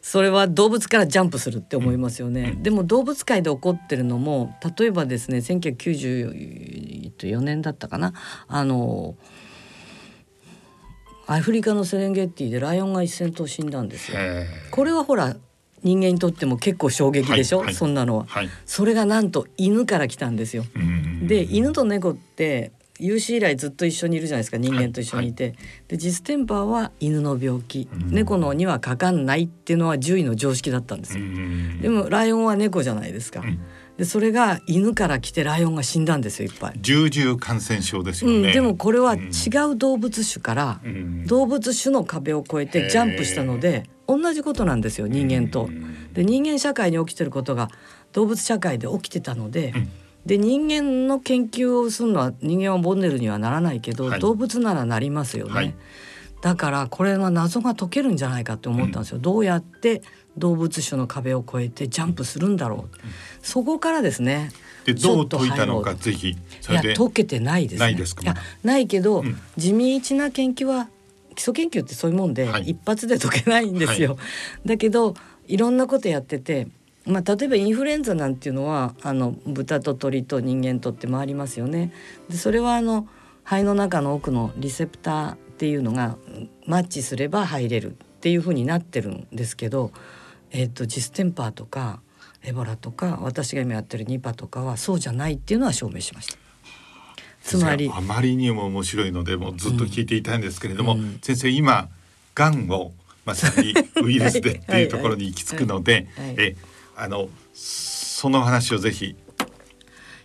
[0.09, 8.13] それは動物からジャンプするって思いますよね、うん、でも動物界で起こってるのも例えばですね1994年だったかな。
[8.47, 9.15] あの
[11.25, 14.17] アフリカのセレンゲティでライオンが1,000頭死んだんですよ。
[14.71, 15.35] これはほら
[15.83, 20.63] 人間にとっても結構衝撃でしょ、はいはい、そんなのは、はい、それがなんと犬から来たんですよ。
[21.23, 25.51] で犬と猫って有史以来ずっと一緒にいるじゃないですか人間と一緒にいて、はい。
[25.53, 31.25] はい、でジステンパーは犬の病気、うん、猫のにはかかんないっていうのは獣医の常識だったんですよ、
[31.81, 33.59] でもライオンは猫じゃないですか、うん、
[33.97, 36.73] でそれが犬から来てライオンが死んだんですよいっぱい。
[36.81, 39.19] 重々感染症ですよね、うん、でもこれは違
[39.71, 40.81] う動物種から、
[41.25, 45.69] 動物種の壁を越えてジャンプしたので同じことなんですよ人間と。
[46.13, 47.69] で人間社会に起きてることが
[48.13, 49.73] 動物社会で起きてたので、
[50.27, 55.53] で人間の研究をするのは人間はボンネルにはならないけど、はい、動物ならなりますよね。
[55.53, 55.73] はい、
[56.41, 60.01] だからこれは謎が解けるんじゃないかって思ったんですよ、うん、どうやって
[60.37, 62.89] 動物種の壁を越えてジャンプするんだろう、うん、
[63.41, 64.51] そこからですね
[64.83, 66.35] でどう解いたのかぜひい
[66.73, 70.89] や解けてないです、ね、ないですか、いやないけど、うん、地道な研究は
[71.35, 74.17] 基礎研究ってそういうもんで、はい、一発で解けないんですよ、は
[74.65, 75.13] い、だけど
[75.47, 76.67] いろんなことやってて
[77.07, 81.93] まあ、例えばインフルエンザなんていうのはあの豚と鳥と人間とって回りますよね。
[82.29, 83.07] でそれはあの
[83.43, 86.17] 肺の中の奥のリセプターっていうのが
[86.65, 89.91] マッチすれば入れるっていうふうになってるんですけど、
[90.51, 92.01] えーと、ジステンパーとか
[92.43, 96.37] エボラとか私が今やってるニパとかはそうじゃないっていうのは証明しました。
[97.41, 101.87] つまりあまりにも面白いのでもうずっと聞いていたいんですけれども、うん、先生今
[102.35, 102.91] がんを
[103.23, 106.55] まさにウイルスでっていうところに行き着くので、え
[106.97, 109.15] あのその話をぜひ。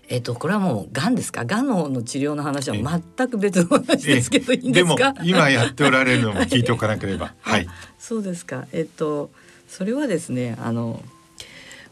[0.09, 1.45] えっ、とこれはもう癌ですか？
[1.45, 2.77] 癌のの治療の話は
[3.17, 5.15] 全く別の話ですけどいいんですか？
[5.23, 7.35] 今やっておられるのも聞いておかなければ。
[7.41, 7.67] はい。
[7.99, 8.67] そうですか。
[8.73, 9.31] えっ、と
[9.69, 11.03] それはですねあの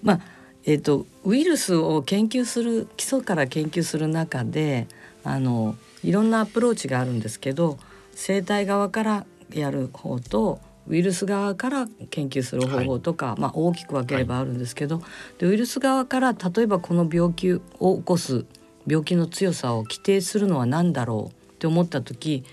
[0.03, 0.21] まあ
[0.65, 4.87] えっ、とウイルスを研究する基礎から研究する中で
[5.25, 7.79] あのいろんなアプローチがあるんですけど
[8.15, 15.05] 生態側からやる方とウイルス側から研究する方法とか、はい、まあ、大きく分ければあるんですけど、はい、
[15.39, 17.61] でウイルス側から例えばこの病気を
[17.99, 18.45] 起こす
[18.89, 22.45] 病気の強さを規定するのは何だろうって思った時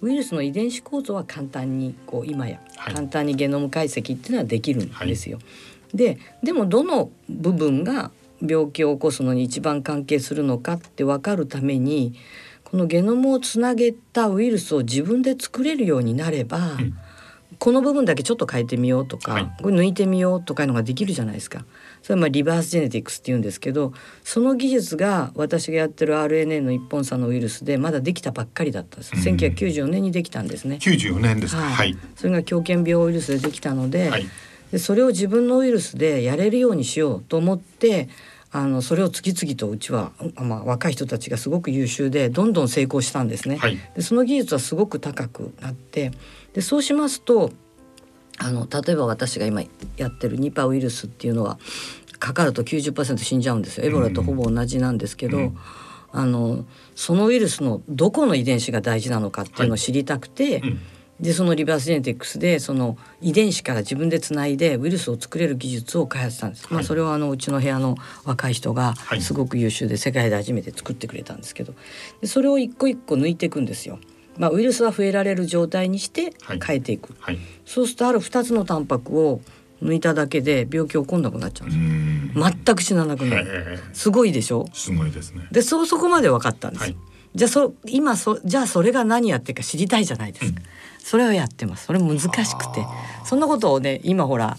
[0.00, 2.60] ウイルスの遺伝子構造は簡単にこう今や
[2.94, 5.36] 簡単にゲノム解析っていうのはできるんですよ。
[5.36, 5.42] は
[5.92, 12.14] い、ででもどの部分が病気を起こすのに一番関係するのかって分かるために
[12.64, 16.94] このゲノムをつなげたウイルスを自分で作れるようになれば、うん
[17.62, 21.64] この部分だけちょっと変えてみようとか、はい、これ抜いてみようとかいうのができるじゃないですか。
[22.02, 23.92] それはまあリバースジェネティクスって言うんですけど
[24.24, 29.12] その技術が私がやってる RNA の一本差のウイルスでまだできたばっかりだったんです。
[29.14, 30.78] 1994年にできたんですね。
[30.80, 31.62] 94年ですか。
[31.62, 31.96] はい。
[32.16, 34.26] それが狂犬病ウイルスでできたので、はい、
[34.72, 38.08] でそれを自分のウイルスでやれるようにしようと思って
[38.50, 43.56] あのそれを次々とうちは、まあ、若い人たちがすごく優秀でどんどん成功したんですね。
[43.56, 46.10] はい、でその技術はすごく高くなって
[46.54, 47.50] でそうしますと
[48.38, 49.62] あの例えば私が今
[49.96, 51.58] やってるニパウイルスっていうのは
[52.18, 53.86] かかると90%死んじゃうんですよ。
[53.86, 55.58] エボラとほぼ同じなんですけど、うん、
[56.12, 60.80] あのそのウイルスのどこの遺伝子が大事なのかっていうのを知りたくて、はいうん、
[61.20, 71.74] でそのリバースジェネティクスでその遺伝子から自分でつないでウイルスを作れる技術を開発したんです、はい、まあ、それはあのうちの部屋の若い人がすごく優秀で世界で初めて作ってくれたんですけど。
[72.20, 73.98] でそれを一個一個抜いていくんですよ。
[74.38, 76.32] まあ、ウイルスは増えられる状態にして
[76.64, 77.36] 変えていく、はい。
[77.36, 79.40] はい、そうするとある2つのタンパクを
[79.82, 83.78] 抜いただけで病気起こんなくなっちゃうんです全く死ななくなる。
[83.92, 84.66] すごいでしょ？
[84.72, 85.48] すごいですね。
[85.50, 86.96] でそうそこまで分かったんです、はい、
[87.34, 90.64] じゃあそ今そじゃあそれが何やってるか知りたいじゃないですか、うん、
[90.98, 91.86] それをやってます。
[91.86, 92.86] それ難しくて。
[93.24, 94.56] そんなことをね今ほら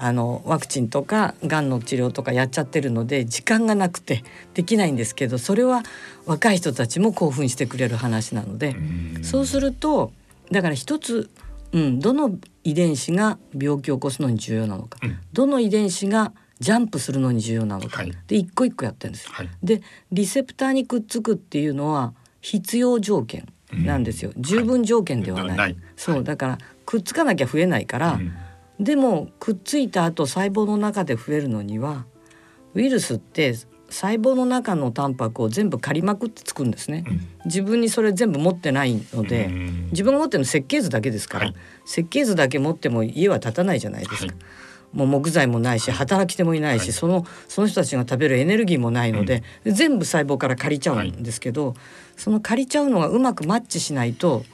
[0.00, 4.22] あのワクチンとかがんの治療とかやっちゃってるので時間がなくて
[4.54, 5.82] できないんですけどそれは
[6.24, 8.76] 若い人たちも興奮してくれる話なので
[9.22, 10.12] そうすると
[10.52, 11.28] だから一つ、
[11.72, 19.30] うん、どの遺伝子が病気を起こすのに重要なのか、うん、どの遺伝子がジャンプするのに重要なのか、はい、で一個一個やってるんですよ。
[19.32, 19.80] はい、で
[20.10, 25.58] リセプターにくっつくっていうのは必要条件なんですよ、うん、十分条件ではない。
[25.58, 28.32] はい、そうだからくっつかなきゃ増えないから、うん
[28.80, 32.06] でもくっついた後細胞の中で増えるのには
[32.74, 33.54] ウイルスって
[33.90, 41.54] 細胞の中のタンパクを全部借りまくって作るんですね、うん、自分にそれ全部持ってないので、うん、自分が持ってるの設計図だけですから、はい、
[41.86, 44.38] 設計図だけ持っても家は建たないじゃないですか、は
[44.94, 51.74] い、もう木材もないし働き手もいないし、はい、そのその人たちが食べるエネルギーもないので、うん、全部細胞から借りちゃうんですけど、
[52.16, 54.44] その借りちゃうのがうまくマッチしないと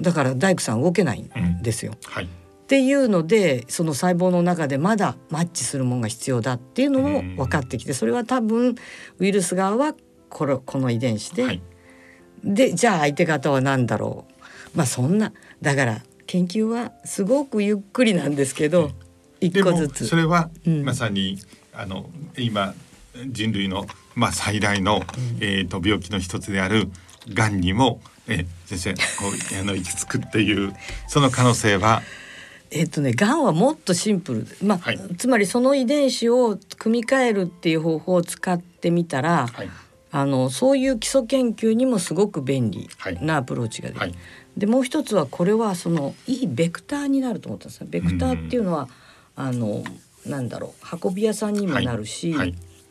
[0.00, 1.94] だから大工さん動けないんですよ。
[2.04, 2.28] はい
[2.72, 8.76] っていうのでその細胞の中でまだマッチするものが必要だっていうのも分かってきてそれは多分
[9.18, 9.94] ウイルス側は
[10.30, 11.60] このこの遺伝子で、はい、
[12.42, 14.24] でじゃあ相手方は何だろ
[14.74, 14.78] う。
[14.78, 18.92] まあそんなだから研究はすごくゆっくりなんですけど
[19.38, 20.06] 一個ずつ。
[20.06, 20.48] それは
[20.82, 21.38] まさに、
[21.74, 22.08] うん、あの
[22.38, 22.72] 今
[23.26, 26.88] 人類のまあ最大の、うん、えっ、ー、と病気の一つである
[27.34, 30.72] がんにもえ先生こうあの行き着くっていう
[31.06, 32.00] その可能性は
[32.74, 34.46] えっとね、がんはもっとシンプル。
[34.62, 39.70] まあ、はい、つまりその遺伝子を組み換えるっていう方法を使ってみたら、はい、
[40.10, 42.88] あのそういう基礎研究にもすごく便利
[43.20, 44.00] なアプローチができる。
[44.00, 44.14] はい、
[44.56, 48.88] でもう一つはこれはそのいいベクターになると思ったんですベクターっていうのは、
[49.36, 49.84] あの
[50.26, 52.34] なんだろう運び屋さんにもなるし、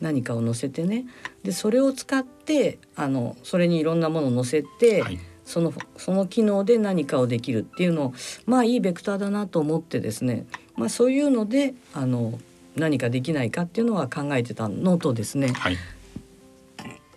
[0.00, 1.06] 何かを載せてね。
[1.42, 5.02] でそれを使ってあのそれにいろんなものを載せて、
[5.44, 8.14] そのその機能で何かをできるっていうのを
[8.46, 12.38] まあいいベクターだなと思ってですね、まあ、そういうのであの
[12.76, 15.76] 何かできないかっていうのは考えてたのとですね、はい、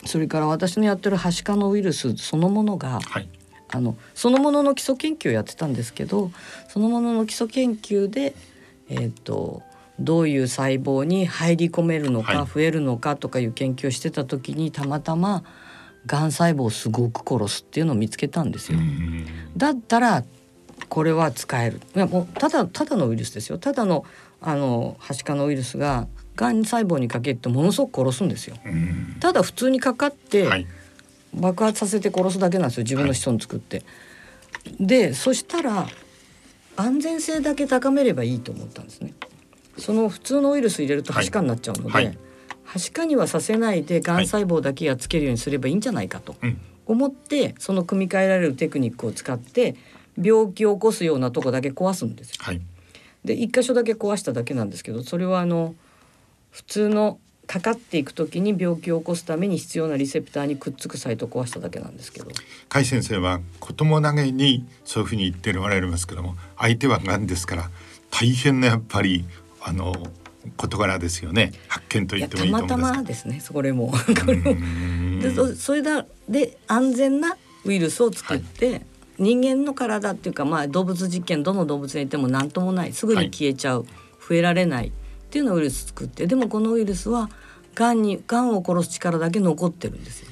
[0.06, 3.30] それから私のやってるはしかのウイルスそのものが、はい、
[3.70, 6.32] あのそのものの基礎研究をやってたんですけど
[6.68, 8.36] そのものの基礎研究で、
[8.90, 9.64] えーと、
[10.00, 15.44] どういう細胞に入り込めるのか、はい、増えるのかとかいう研究をしてた時にたまたま
[16.06, 18.80] がん細胞をすごく殺すっていうのを見つけたんですよ。
[19.58, 20.24] だったら
[20.90, 24.06] これは使えるいやもうただただのウイルスですよただの
[24.42, 28.58] あのはしかのウイルスががん細胞にかけてものすごく殺すんですよ。
[29.20, 30.68] ただ普通にかかって、
[31.34, 33.78] 爆発させて殺すだけなんですよ自分の子孫作って。
[33.78, 33.84] は
[34.80, 35.88] い、でそしたら
[36.76, 39.14] 安全性だけ高めればいいと思ったんですね。
[39.78, 42.18] その普通のウイルス入れるとはしかになっちゃうので、はい
[42.66, 46.36] はい、はしかにはさせないでがん細胞だけやっつけるようにすればいいんじゃないかと
[46.86, 49.76] 思って、その組み替えられるテクニックを使って
[50.22, 52.60] 病気を起こすようなとこだけ壊すんですよ。
[53.24, 55.74] で一箇所だけ壊しただけなんですけどそれはあの
[56.52, 62.26] 普通のかかっていく時に病気を起こすために必要なリセプターにくっつくサイトを壊しただけなんですけど。
[62.26, 62.34] 甲
[62.70, 67.70] 斐先生は子供投げにそういうふうに言っておられますけども相手はがんですから
[68.10, 69.26] 大変なやっぱり
[69.62, 69.94] あの
[70.58, 71.52] 事柄ですよね。
[71.68, 73.40] 発見と言ってもいいと思たまたまですね。
[73.40, 73.92] それも。
[73.92, 74.56] これも
[75.22, 78.86] でそれだで安全なウイルスを作って、はい、
[79.18, 83.88] 人間の体っていうかまあ動物実験どの動物にいても何ともないすぐに消えちゃう、はい、
[84.30, 84.92] 増えられないっ
[85.30, 87.30] ていうのウイルス作ってでもこのウイルスは
[87.74, 90.30] がんにがんを殺す力だけ残ってるんですよ。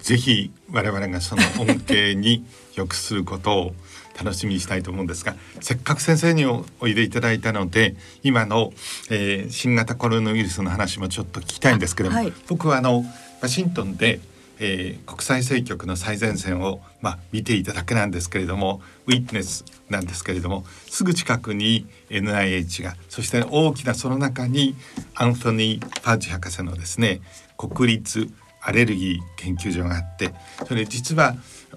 [0.00, 2.44] ぜひ我々がその恩恵に
[2.76, 3.74] 良くすることを
[4.18, 8.72] 楽しみにしたいと思うんですがせっかく先生においでいただいたので今の、
[9.10, 13.04] えー、新型コロナウイルスの話もちょっと聞きたいんですけども、はい、僕はあの
[13.40, 14.20] ワシントンで
[14.60, 24.74] えー、国際政局の最前線を、まあ、見ていただけなんですけれどもウィットネスなんですけれどもすぐ近くに NIH がそして大きなその中に
[25.14, 27.20] アンソニー・パーチ博士のですね
[27.56, 28.30] 国立
[28.62, 30.32] アレルギー研究所があって
[30.66, 31.34] それ実は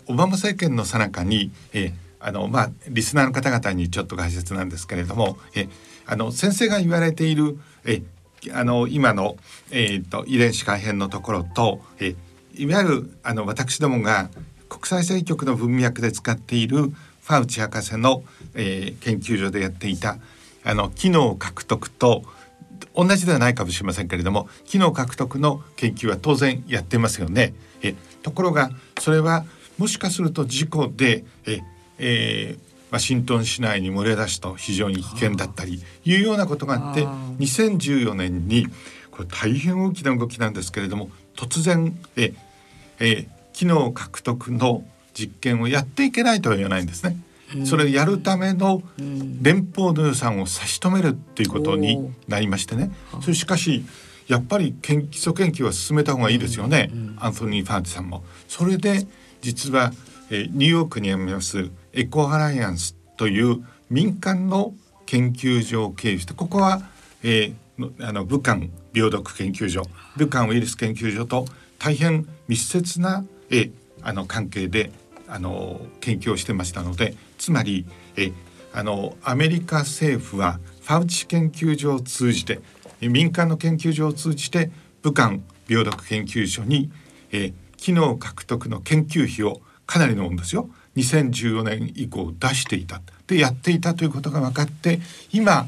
[0.08, 5.70] オバマ政権の最中に、えー、あのまあリスナーの方々にちょっと解説なんですけれどもえ
[6.06, 8.02] あの先生が言われているえ
[8.54, 9.38] あの今の、
[9.72, 12.16] えーと、遺伝子改変のところとえ
[12.56, 14.30] いわゆるあの私どもが
[14.70, 18.24] 国際政局の文脈で使っているファウチ博士の、
[18.56, 20.18] えー、研究所でやっていた
[20.64, 22.24] あの機能獲得と
[22.96, 27.54] 同じではないかもしれませんけれども機能獲得の研究は当然やってますよね。
[27.82, 29.46] えところがそれは
[29.78, 31.62] もしかすると事故でえ、
[32.00, 38.68] えー、ワシントン市内に漏れ出すと非常に危険だったりいうようなことがあって2014年に
[39.12, 42.34] これ大変大きな動きなんですけれども突然え
[43.00, 44.84] え機能獲得の
[45.14, 47.18] 実験をやっていけないとは言わないんですね。
[47.66, 48.84] それをやるための
[49.42, 52.92] 連邦の予算を差し止めるっていうことになりましてね。
[53.22, 53.84] それしかし
[54.28, 58.24] やっぱり基礎研究は進めた方がいいですよね、アンソニー・ファーティさんも。
[58.48, 59.08] それで
[59.42, 59.94] 実は、
[60.30, 64.76] えー、ニューヨークにありますエコアライアンスという民間の
[65.08, 66.84] 研究所を経由してここは、
[67.24, 68.62] えー、あの武漢
[68.94, 69.82] 病毒研究所
[70.16, 71.46] 武漢ウイルス研究所と
[71.80, 73.72] 大変密接な、え
[74.04, 74.92] あの関係で
[75.28, 78.32] あの研究をしてましたのでつまりえ
[78.74, 82.60] あのアメリカ政府はファウチ研究所を通じて
[83.02, 84.70] 民間の研究所を通じて
[85.02, 86.92] 武漢病毒研究所に、
[87.32, 90.70] え機能獲得の研究費をかなりのもんですよ。
[90.98, 95.00] 2014年以降出していたでやっていたということが分かって
[95.32, 95.68] 今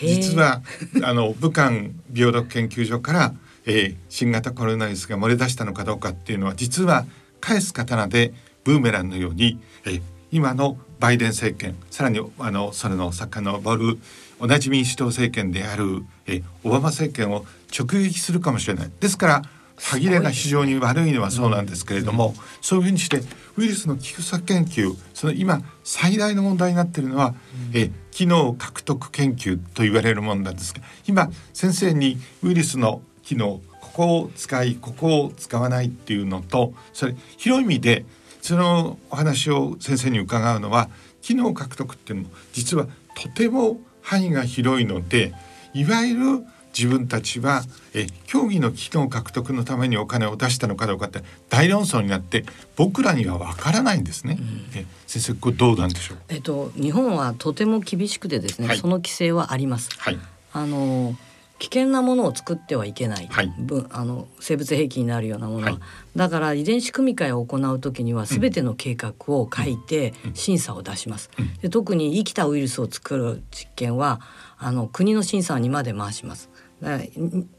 [0.00, 0.62] 実は
[1.02, 1.72] あの武漢
[2.14, 3.34] 病毒研究所から
[3.70, 7.04] えー、新型コロナウイルスが漏れ出したのかどうかっていうのは実は
[7.40, 8.32] 返す刀で
[8.64, 10.02] ブーメランのように、えー、
[10.32, 13.98] 今のバイデン政権さらにあのそれの遡る
[14.40, 17.44] 同じ民主党政権である、えー、オバマ政権を
[17.78, 18.90] 直撃するかもしれない。
[19.00, 19.42] ですから
[19.78, 23.22] 歯切れが非常に悪いのはそうなんですけれども、そういうふうにして
[23.56, 27.34] ウイルスの基礎研究その今最大の問題になっているのは、
[27.74, 38.04] え機能獲得研究と言われるものなんですが今先生にウイルスの機能ここを使いここを使わないっていうのとそれ広い意味で
[38.42, 40.88] そのお話を先生に伺うのは
[41.22, 45.34] 機能獲得っていうのも実はとても範囲が広いので
[45.74, 46.46] いわゆる
[46.78, 47.62] 自分たちは
[47.92, 52.44] え競技の機能獲得のためにお金を出したのかどうかって大論争になって
[52.76, 54.38] 僕らにはわからないんですね。
[54.38, 56.18] うん、え先生これどうなんでしょう？
[56.28, 59.90] えっと日本はとても厳しくてですね、はい、その規制はあります。
[59.98, 60.18] はい、
[60.52, 61.16] あの
[61.58, 63.52] 危険なものを作ってはいけない、はい、
[63.90, 65.80] あの生物兵器になるようなものは、はい、
[66.14, 71.30] だから遺伝子組み換えを行う時には全ての計画を書いて審査を出します。
[71.60, 74.20] で特に生きたウイルスを作る実験は
[74.56, 76.48] あの国の審査にまで回します。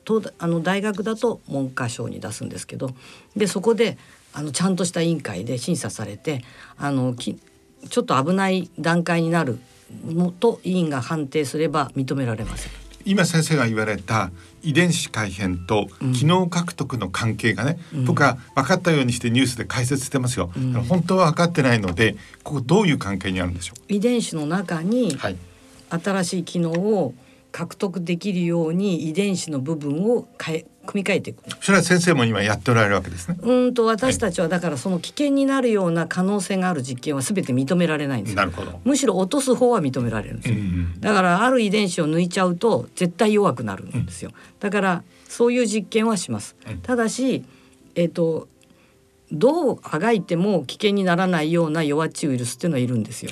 [0.05, 2.91] とあの大学だと文科省に出すんですけど
[3.35, 3.97] でそこで
[4.33, 6.43] あのちゃんとした委員会で審査されて
[6.77, 7.37] あのき
[7.89, 9.59] ちょっと危ない段階になる
[10.05, 12.69] のと委員が判定すれば認められます。
[13.05, 14.29] 今先生が言われた
[14.61, 23.93] 遺伝子改変と機能獲得の関係がね、うん、僕は分かったようにしてニュースで解説してますよ、うん、本当は分かってないのでここどういう関係にあるんでしょう？
[23.93, 25.17] 遺伝子の中に
[25.89, 27.13] 新しい機能を
[27.51, 31.43] 獲得できるように遺伝子の部分を変え組み替えていく。
[31.61, 33.37] それは先生も今やっておられるわけですね。
[33.41, 38.79] うんと私たちはだからその危険になるような可能性がある実験は全て認められないんですなるほど。
[38.83, 47.45] むしろ落とす方は認められるんですよ、うんうん、だからある遺伝子を抜いちゃうと絶対弱くなるんですよ、うん、だからそういう実験はします、うん、ただし
[47.95, 48.47] えっ、ー、と
[49.31, 53.31] どうあがいても危険にならないような弱っちいウイルスっていうのはいるんですよ。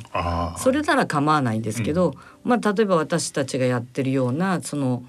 [0.57, 2.13] それなら構わないんですけど、うん、
[2.47, 5.03] まあ例えば私たちがやってるようなその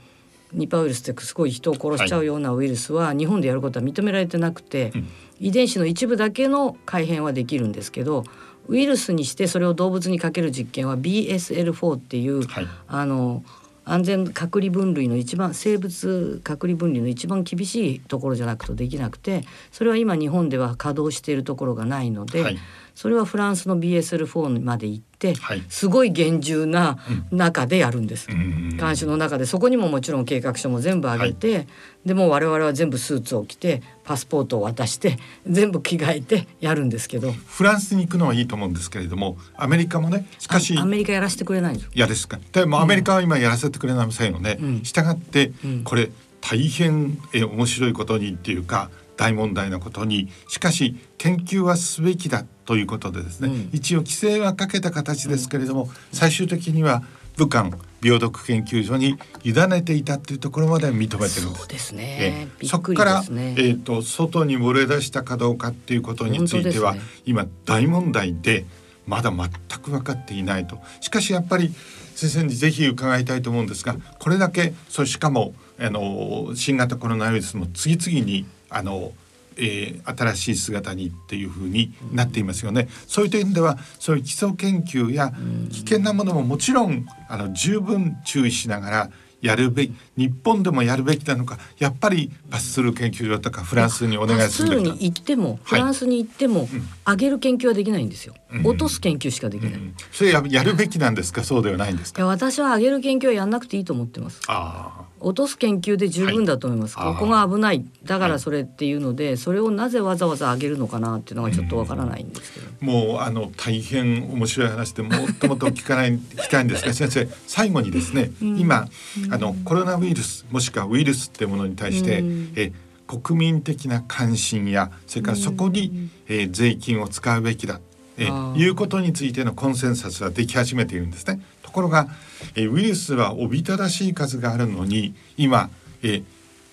[0.53, 4.99] ニパウイルスってすごい人を殺しちゃうようなウイルスは日本でやることは認められてなくて、は
[5.41, 8.25] い、遺伝子の一部だけの改変はできるんですけど
[8.67, 13.43] ウイルスにしてそれを動物にかける実験は BSL4 っていう、はい、あの
[13.85, 22.59] 安全隔離分類の一番生物隔離分類の一番厳しいところじゃなくとできなくてそれは今日本では稼働しているところがないので、はい、
[22.99, 26.99] それはフランスの BSL4 まで行って、はい、すごい厳重な
[27.31, 31.67] 中でやるんです、うん、監視の中でそこにももちろん計画書も全部上げて、はい、
[32.07, 37.31] でも我々は全部スーツを着てパスポートを渡して全部着替えてやるんですけど。
[37.31, 42.41] フランスに行くのはいいと思うんですけれどもアメリカもねしかしアメリカやらせてくれないんですいやですか。
[42.51, 45.53] でもアメリカは今やらせてくれませんよね、うん、したがって、
[45.85, 57.03] これ大変え面白いことにっていうか大問題なことにしかし研究はすべきだということでですね、うん、一応規制はかけた形ですけれども、最終的には
[57.37, 57.71] 武漢
[58.03, 61.43] 病毒研究所に委ねていたっていうところまで認めてるんです。
[61.43, 62.49] そうですね。
[62.61, 68.67] えそこから、ね、えっ、ー、と外に漏れ出したかどうかっていうことについては、ね、今大問題で
[69.07, 69.49] まだ全
[69.81, 70.79] く分かっていないと。
[71.01, 71.75] しかしやっぱり
[72.15, 79.13] 先生にぜひ伺いたいと思うんですが、これだけそしかもあの新型コロナウイルスも次々にあの
[79.59, 82.89] えー、新しい姿にっていうふうになっていますよね。
[83.07, 85.33] そういう点ではそういう基礎研究や
[85.71, 89.11] 危険なものももちろんあの十分注意しながら
[89.41, 96.69] やるべき日本でもやるべきなのかやっぱりパススル研究所とかフランスにお願いするべきに行ってもフランスに行っても、はい、
[97.11, 101.45] 上げる研究はできないんですよ、うん、落とす研究しかできない、うん、それややるべきなんですか？
[101.45, 102.27] そうではないんですか？
[102.27, 104.41] 私は上げる研究はやんなくていいと思ってます。
[104.49, 107.85] あ落とす研究で十分だと思います、はい、ここが危ない。
[108.05, 118.87] だからそれっていうので、はい、それをなぜわざわざ上げるのかなっていうのがちょっとわからないんですけど、うん、もうあの大変面白い話でもっともっと聞かない聞きたいんですが先生最後にですね、うん、今
[119.31, 122.73] あのコロナウイルスもしくはウイルスっていうものに対して、うん、え
[123.07, 127.81] 国民的な関心やそれからそこに、えー、税金を使うべきだ
[128.19, 131.41] えいうことについてのコンセンサスはでき始めているんですね。
[131.63, 132.09] ところが、
[132.57, 135.71] えウイルスはおびただしい数があるのに今、
[136.03, 136.23] え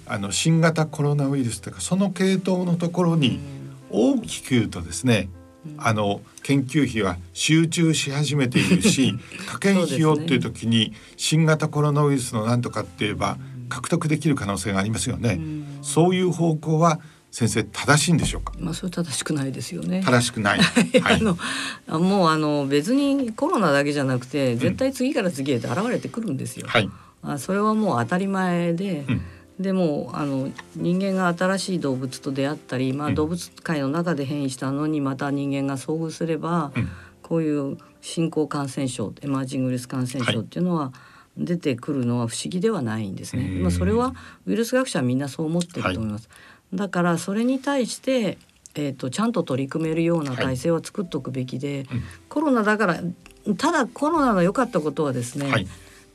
[0.08, 3.40] あの新型コロナウイルスとかその系統のところに
[3.90, 5.30] 大きく言うとですね、
[5.78, 13.38] あの研究費は集中し始めているし 科研費用っていう時に新型コロナウイルスのなんとかって言えば
[13.70, 15.40] 獲得できる可能性がありますよね。
[15.82, 17.00] そういう方向は
[17.32, 18.54] 先生正しいんでしょうか？
[18.60, 20.02] まあそれ正しくないですよね。
[20.06, 20.60] 正しくない。
[21.02, 26.68] はい、あのもうあの別にコロナだけじゃなくて絶対次から次へと現れてくるんですよ。
[26.68, 26.90] はい、
[27.24, 29.06] あそれはもう当たり前で。
[29.10, 29.22] うん
[29.60, 36.90] でもあの人間が新しい動物と出会ったり、まあ、動物界の中で変異したのにまた人間が遭遇すれば、うん、
[37.22, 40.92] こういう新興感染症エマージングウイルス感染症っていうのは、
[41.38, 43.60] 出てくるのは不思議ではないんですね。
[43.62, 44.14] まあ、それは
[44.46, 46.30] ウイルス学者はみんなそう思ってると思います。
[46.30, 46.36] は
[46.76, 46.78] い。
[46.78, 48.38] だからそれに対して
[48.76, 53.00] えーと、ちゃんと取り組めるような体制を作っておくべきで、はいコロナだから
[53.58, 55.68] ただコロナの良かったことはですね、はい、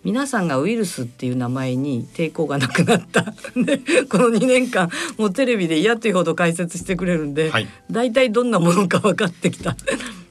[0.03, 3.34] 皆さんがウイルスっていう名前に抵抗がなくなった。
[3.55, 3.78] で
[4.09, 9.76] この2年間もうテレビで嫌というほど解説してくれるんで、はい、大体どんなものか分かってきた。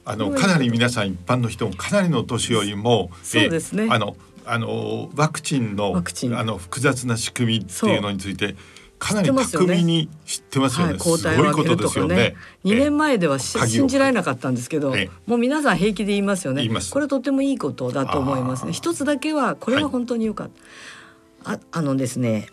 [0.04, 3.86] あのかなり皆さん一般の人もかなりの年寄りもそうですね。
[3.90, 8.56] あのあのワクチンのあの複雑な仕組みっていうのについて
[9.00, 10.98] かなり巧みに知ってますよね。
[10.98, 12.36] 抗体を分けるとかね。
[12.62, 14.94] 二、年前では信じられなかったんですけど、
[15.26, 16.68] もう皆さん平気で言いますよね。
[16.92, 18.72] これとてもいいことだと思いますね。
[18.72, 21.52] 一つだけはこれは本当に良かった。
[21.52, 22.48] ああのですね、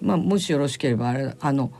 [0.00, 1.72] まあ、もしよろしければあれあの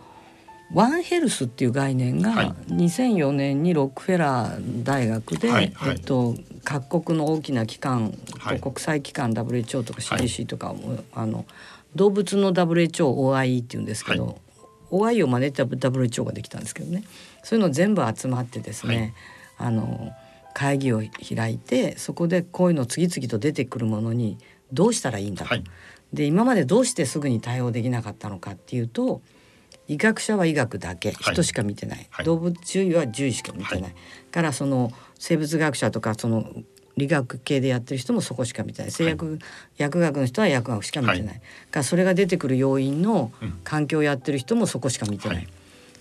[0.73, 11.45] ワンヘルスっていう概念が2004年にロックフェラー大学で、はいはい、えっと、各国の大きな機関と国際機関 WHO とか CDC とかも、はい、あの
[11.95, 14.37] 動物の WHOOIE っていうんですけど、はい、
[14.91, 17.05] OIE を真似た WHO ができたんですけどね。
[17.43, 19.15] そういうの全部集まってですね、
[19.57, 20.11] あの
[20.55, 21.03] 会議を
[21.35, 24.39] 開いてそこでこういうの次々と出てくるものに
[24.73, 25.55] どうしたらいいんだと。
[26.13, 29.23] で今までどうしてすぐに対応できなかったのかっていうと
[29.87, 33.95] 医学者は医学だけ、人しか見てない、はい、動物獣医は獣医しか見てない、はい、
[34.31, 36.45] からその生物学者とかその
[37.01, 38.91] 理学系でやってる人もそこしか見てない。
[38.91, 39.39] 製薬、はい、
[39.79, 41.41] 薬学の人は薬学しか見てない、
[41.71, 43.33] からそれが出てくる要因の
[43.65, 45.49] 環境をやってる人もそこしか見てない。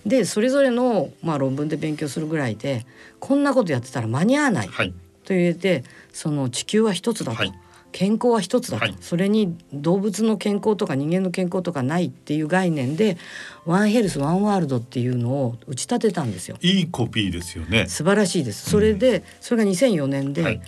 [0.04, 2.86] でそれぞれの、まあ、論文で勉強するぐらいで
[3.18, 7.42] こんなことやってたら間に合わない、と言ってその地球は一つだと。
[7.92, 13.18] 健康は一つだと、はい、それに動物の健康とか人間の健康とかないっていう概念で
[13.66, 16.56] ワンヘルスワンワールドっていうのを打ち立てたんですよ。
[16.60, 17.86] いいコピーですよね。
[17.88, 18.70] 素晴らしいです。
[18.70, 20.60] それで、うん、それが2004年で、はい、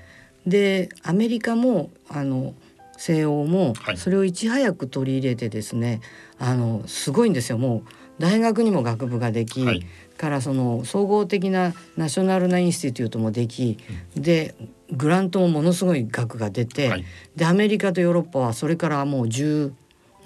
[0.47, 2.55] でアメリカもあの
[2.97, 6.01] 西欧もそれをいち早く取り入れてですね、
[6.39, 7.59] あのすごいんですよ。
[7.59, 7.83] もう
[8.19, 9.85] 大学にも学部ができ、はい、
[10.17, 13.79] からその総合的なナショナルなインスティテュートもでき、
[14.17, 14.55] うん、で
[14.93, 19.73] グラントもものすごい額が出て、はい、でアメリカとヨーロッパはそれからもう10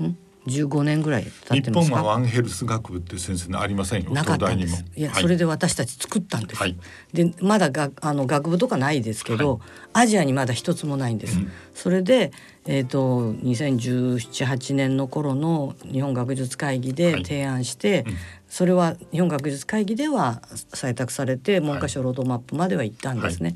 [0.03, 0.17] ん？
[0.47, 4.84] 15年ぐらい経ってます日本はワンヘルス学部って先生ありませんよなかったんです。
[4.94, 6.76] いや、はい、それで私たち作ったんです、はい、
[7.12, 12.30] でまだがあの学部とかないですけど、はい、アジアにまだ一つもないんです、うん、それで
[12.64, 18.16] えっ、ー、と201718年の頃の日本学術会議で提案して、うん、
[18.49, 20.42] それは日本学術会議では
[20.72, 23.55] 採択されて文科省ロードマップまでは行ったんですね、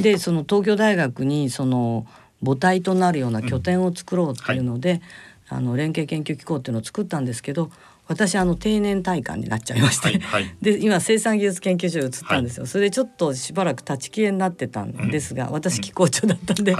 [0.00, 2.06] でその東京大学にその
[2.44, 5.00] 母体となるような拠点を作ろうっていうので、うん
[5.48, 7.70] あの連携研究機構っていうのを作ったんですけど
[8.06, 16.74] 私あの定年退官になっちゃいまして、はいはい、で今生産技術研究所に移ったんですよ、はい、それでちょっとしばらく立ち消えになってたんですが、うん、私機構長だったんで、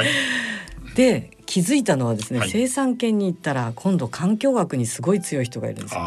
[0.95, 6.01] で気づいたのはですね、生産研に行ったら今度環境学にすごい強い人がいるんですよ。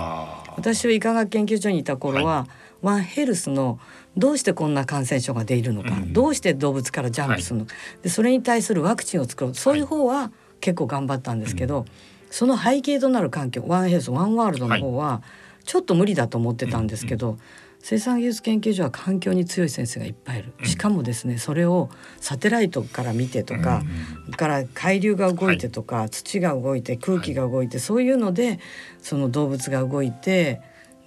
[0.56, 2.48] 私は医科学研究所にいた頃は、
[2.82, 3.80] ワンヘルスの
[4.18, 9.56] どうしてこんな感染症が出るのか、うん、どうして動物からジャンプするのか、でそれに対するワクチンを作ろう。
[9.56, 11.86] そういう方は結構頑張ったんですけど、うん
[12.32, 15.22] その背景となる環境ワンヘルスワンワールドの方は
[15.66, 17.38] ちょっと無理だと思ってたんですけど、はい
[17.84, 20.68] 生産技術研究所は環境に強い先生がいっぱいいる。
[20.68, 23.82] しかもですねそれをサテライトから見てとか、
[24.28, 28.60] うん、から海流が動いてとか、はい、土が動いて空気が動いて、はい、そういうので
[29.02, 30.62] その動物が動いて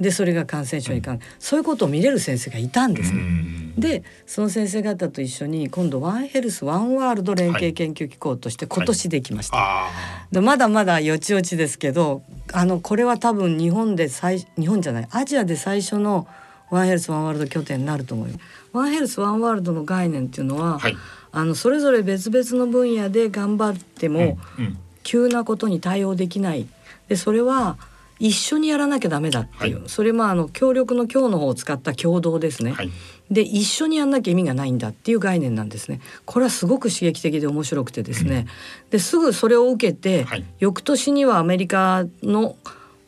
[0.04, 3.72] でそれが感染症に関、うん、そういうことを見れる先生がいたんですね。
[3.78, 9.56] でその先生方と一緒に今度ワンヘルスワンワールド連携研究機構として今年できました。
[9.56, 9.88] は
[10.30, 16.28] い、でまだまだよちよちですけどあのこれは多分日本で最日本じゃないアジアで最初の
[16.70, 18.44] ワンヘルスワンワールド拠点になると思います。
[18.74, 20.96] ワンヘルスワンワールドの概念っていうのは、はい、
[21.32, 26.66] あのそれぞれ別々の分野で頑張っても、うんうん、急なことに対応できない。
[27.08, 27.78] でそれは
[28.18, 32.72] 一緒にやらなきゃダメだっていう、はい、それもあの協力の強の方を使った共同ですね。
[32.72, 32.90] はい、
[33.30, 36.00] で一緒にやんなきゃ意味がないんだっていう概念なんですね。
[36.24, 38.46] これはすごく刺激的で面白くてですね。
[38.84, 42.56] うん、ですぐそれを受けて、はい、翌年にはアメリカの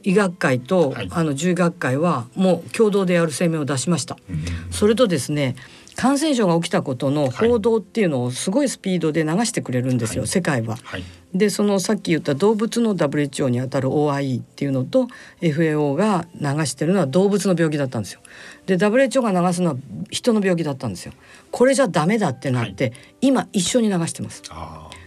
[0.02, 4.16] 医学会と、あの獣医学会はもう共同でやる声明を出しました。
[4.30, 5.56] うん、それとですね
[5.96, 10.76] 感染症が起きたことの報道っていうのをすごいスピードで流してくれるんですよ、はい、世界は。
[10.82, 15.08] はい、でそのさっき言った動物の WHO にあたる OIE っていうのと
[15.40, 18.20] FAO が流してるのは動物の病気だったんですよ。
[18.66, 19.76] で WHO が流すのは
[20.10, 21.12] 人の病気だったんですよ。
[21.50, 24.42] これじゃダメだってなって、はい、今一緒に流してます。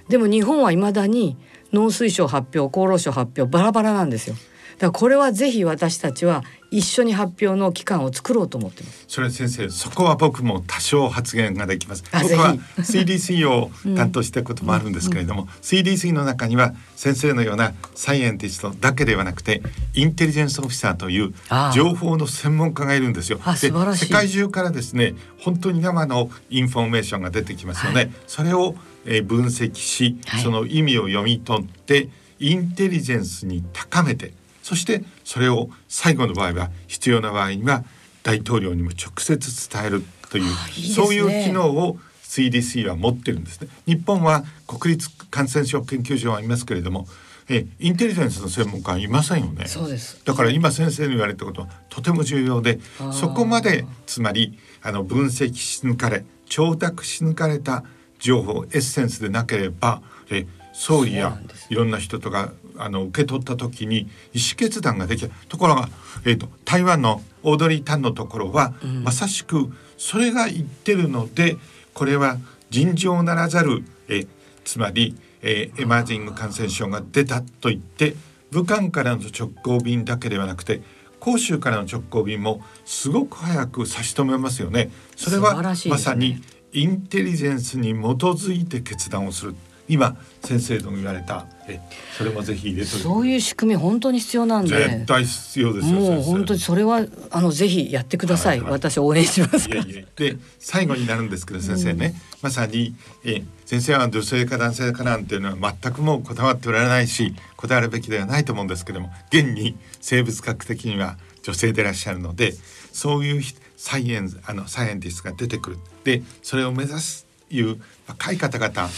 [0.10, 1.38] でも日本はいまだに
[1.72, 4.36] 農水省発表厚労省発表バラバラなんですよ。
[4.80, 9.06] だからこれはぜひ私たちは一緒に発表の機関を作ろうと思ってます。
[9.08, 12.04] それ先生、そこは僕も多少発言ができます。
[12.14, 19.62] 僕は CDC を担当したこともあるんですけれども、うんうん、CDC の中には先生のようなサイエンティストだけではなくて、
[19.96, 21.34] インテリジェンスオフィサーという
[21.74, 23.40] 情報の専門家がいるんですよ。
[23.60, 27.96] で、世界中からですね、本当に生のインフォメーションが出てきますよね。
[27.96, 28.76] はい、それを
[29.06, 32.10] え分析し、その意味を読み取って、
[32.40, 34.32] インテリジェンスに高めて
[34.70, 37.84] そしてそれを最後の場合は必要な場合には
[38.22, 40.44] 大統領にも直接伝えるという、
[40.78, 43.68] いいそういう機能を CDC は持ってるんですね。
[43.88, 47.08] 日本は国立感染症研究所はいますけれども、
[47.50, 49.66] えインテリジェンスの専門家はいませんよね。
[49.66, 50.22] そうです。
[50.24, 52.80] だから今先生に言われたことはとても重要で、
[53.12, 57.84] そこまでつまりあの分析し抜かれ、調達し抜かれた
[58.20, 61.40] 情報エッセンスでなければ、え総理や
[61.70, 65.90] いろんな人とかあの受け取った時に意思決断ができるところが、
[66.26, 71.58] えーと、台湾のオードリー・タンのところは、うん、まさしくそれが言ってるので
[71.94, 72.38] これは
[72.70, 74.26] 尋常ならざるえ
[74.64, 78.16] つまり、えー、エマージング感染症が出たと言って
[78.52, 80.82] 武漢からの直行便だけではなくて
[81.22, 84.90] 広州からの直行便もすごく早く差し止めますよね。
[85.16, 89.56] それはまさにインテリジェンスに基づいて決断をする。
[89.90, 91.46] 今先生とも言われた。
[91.68, 91.80] え
[92.18, 94.76] それもぜひ入れとそういう仕組み本当に必要なんで。
[94.76, 99.68] 絶対必要ですもう本当にそれはあのぜひやってください、はいはい、私応援します
[100.16, 102.14] で最後になるんですけど先生ね、うん、
[102.44, 112.54] まさにえ先生は女性か男性かなんていうのは全くもうこだわっておられないしこだわるべきではないと思うんですけども現に生物学的には女性でいらっしゃるので
[112.92, 113.42] そういう
[113.78, 115.78] サイエンスあのサイエンティストが出てくる。
[116.04, 118.90] でそれを目指すいう若い方々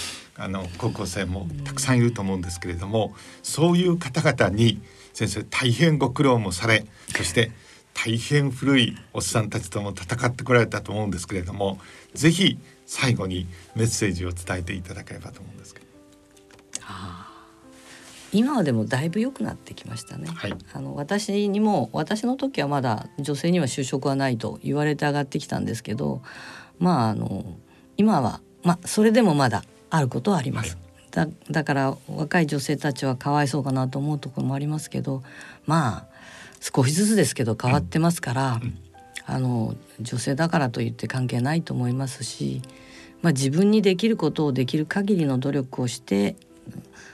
[0.42, 3.14] あの高校生もたくさんいると思うんですけれども
[3.44, 4.82] そういう方々に
[5.14, 6.86] 先生大変ご苦労もされ
[7.16, 7.52] そして
[7.94, 11.80] 大変古いおっさんたちとも戦ってこられたと思うんですけれども
[12.14, 15.86] ぜひ最後にメッセージを伝えていただければと思うんですけど。
[18.34, 26.22] 今はでもだいぶ良くなってきましたね、はい、あの私にも私の時はまだ女性には就職はないと言われて上がってきたんですけど
[26.80, 27.44] まああの
[27.98, 30.78] 今はまあそれでもまだあることはあります。
[31.14, 35.22] はい、だだから若い女性たちはかわいそうかなと思うところもありますけど
[35.68, 36.06] まあ
[36.60, 38.78] 少しずつですけど変わってますから、うん、
[39.26, 42.62] あの女性だからといって関係ないと思いますし、
[43.22, 46.36] まあ、自分にできることをできる限りの努力をして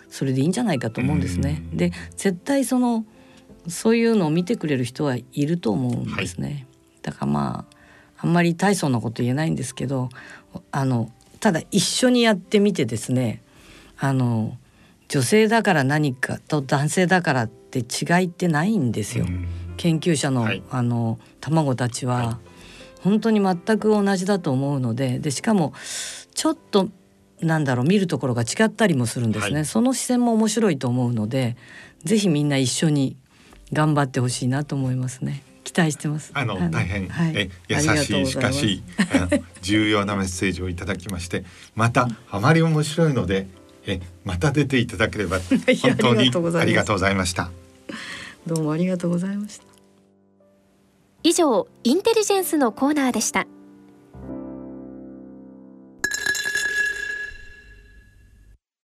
[0.10, 1.64] それでいいんじゃないかと思うんですね。
[1.74, 3.06] で絶対その
[3.68, 6.48] そういうのを見てくれる人はいると思うんですね。
[6.48, 6.66] はい、
[7.02, 7.78] だからまあ
[8.20, 10.10] あんまり大層なこと言えないんですけど
[10.72, 13.42] あのただ一緒にやってみてですね
[13.98, 14.58] あの
[15.08, 19.26] 女性だから何かと男性だからって違いってないんですよ。
[19.78, 22.36] 研究者のはい、あの卵たちは、はい、
[23.02, 25.74] 本当に全く同じだと思うのででしかも
[26.34, 26.90] ちょっと
[27.42, 31.56] なんだろう見るところが違ったりもするんですね、はい、その視線も面白いと思うので
[32.04, 33.16] ぜひみんな一緒に
[33.72, 35.44] 頑張ってほしいなと思いますね。
[35.68, 36.32] 期待してます。
[36.34, 38.82] あの大変、はい、え優しいしかし
[39.62, 41.44] 重要なメッセージをいただきまして
[41.76, 43.48] またあまり面白いので
[43.86, 45.40] えまた出ていただければ
[45.82, 47.52] 本当にありがとうございました。
[48.46, 49.66] どうもありがとうございました。
[51.24, 53.46] 以上インテリジェンスのコーナーでした。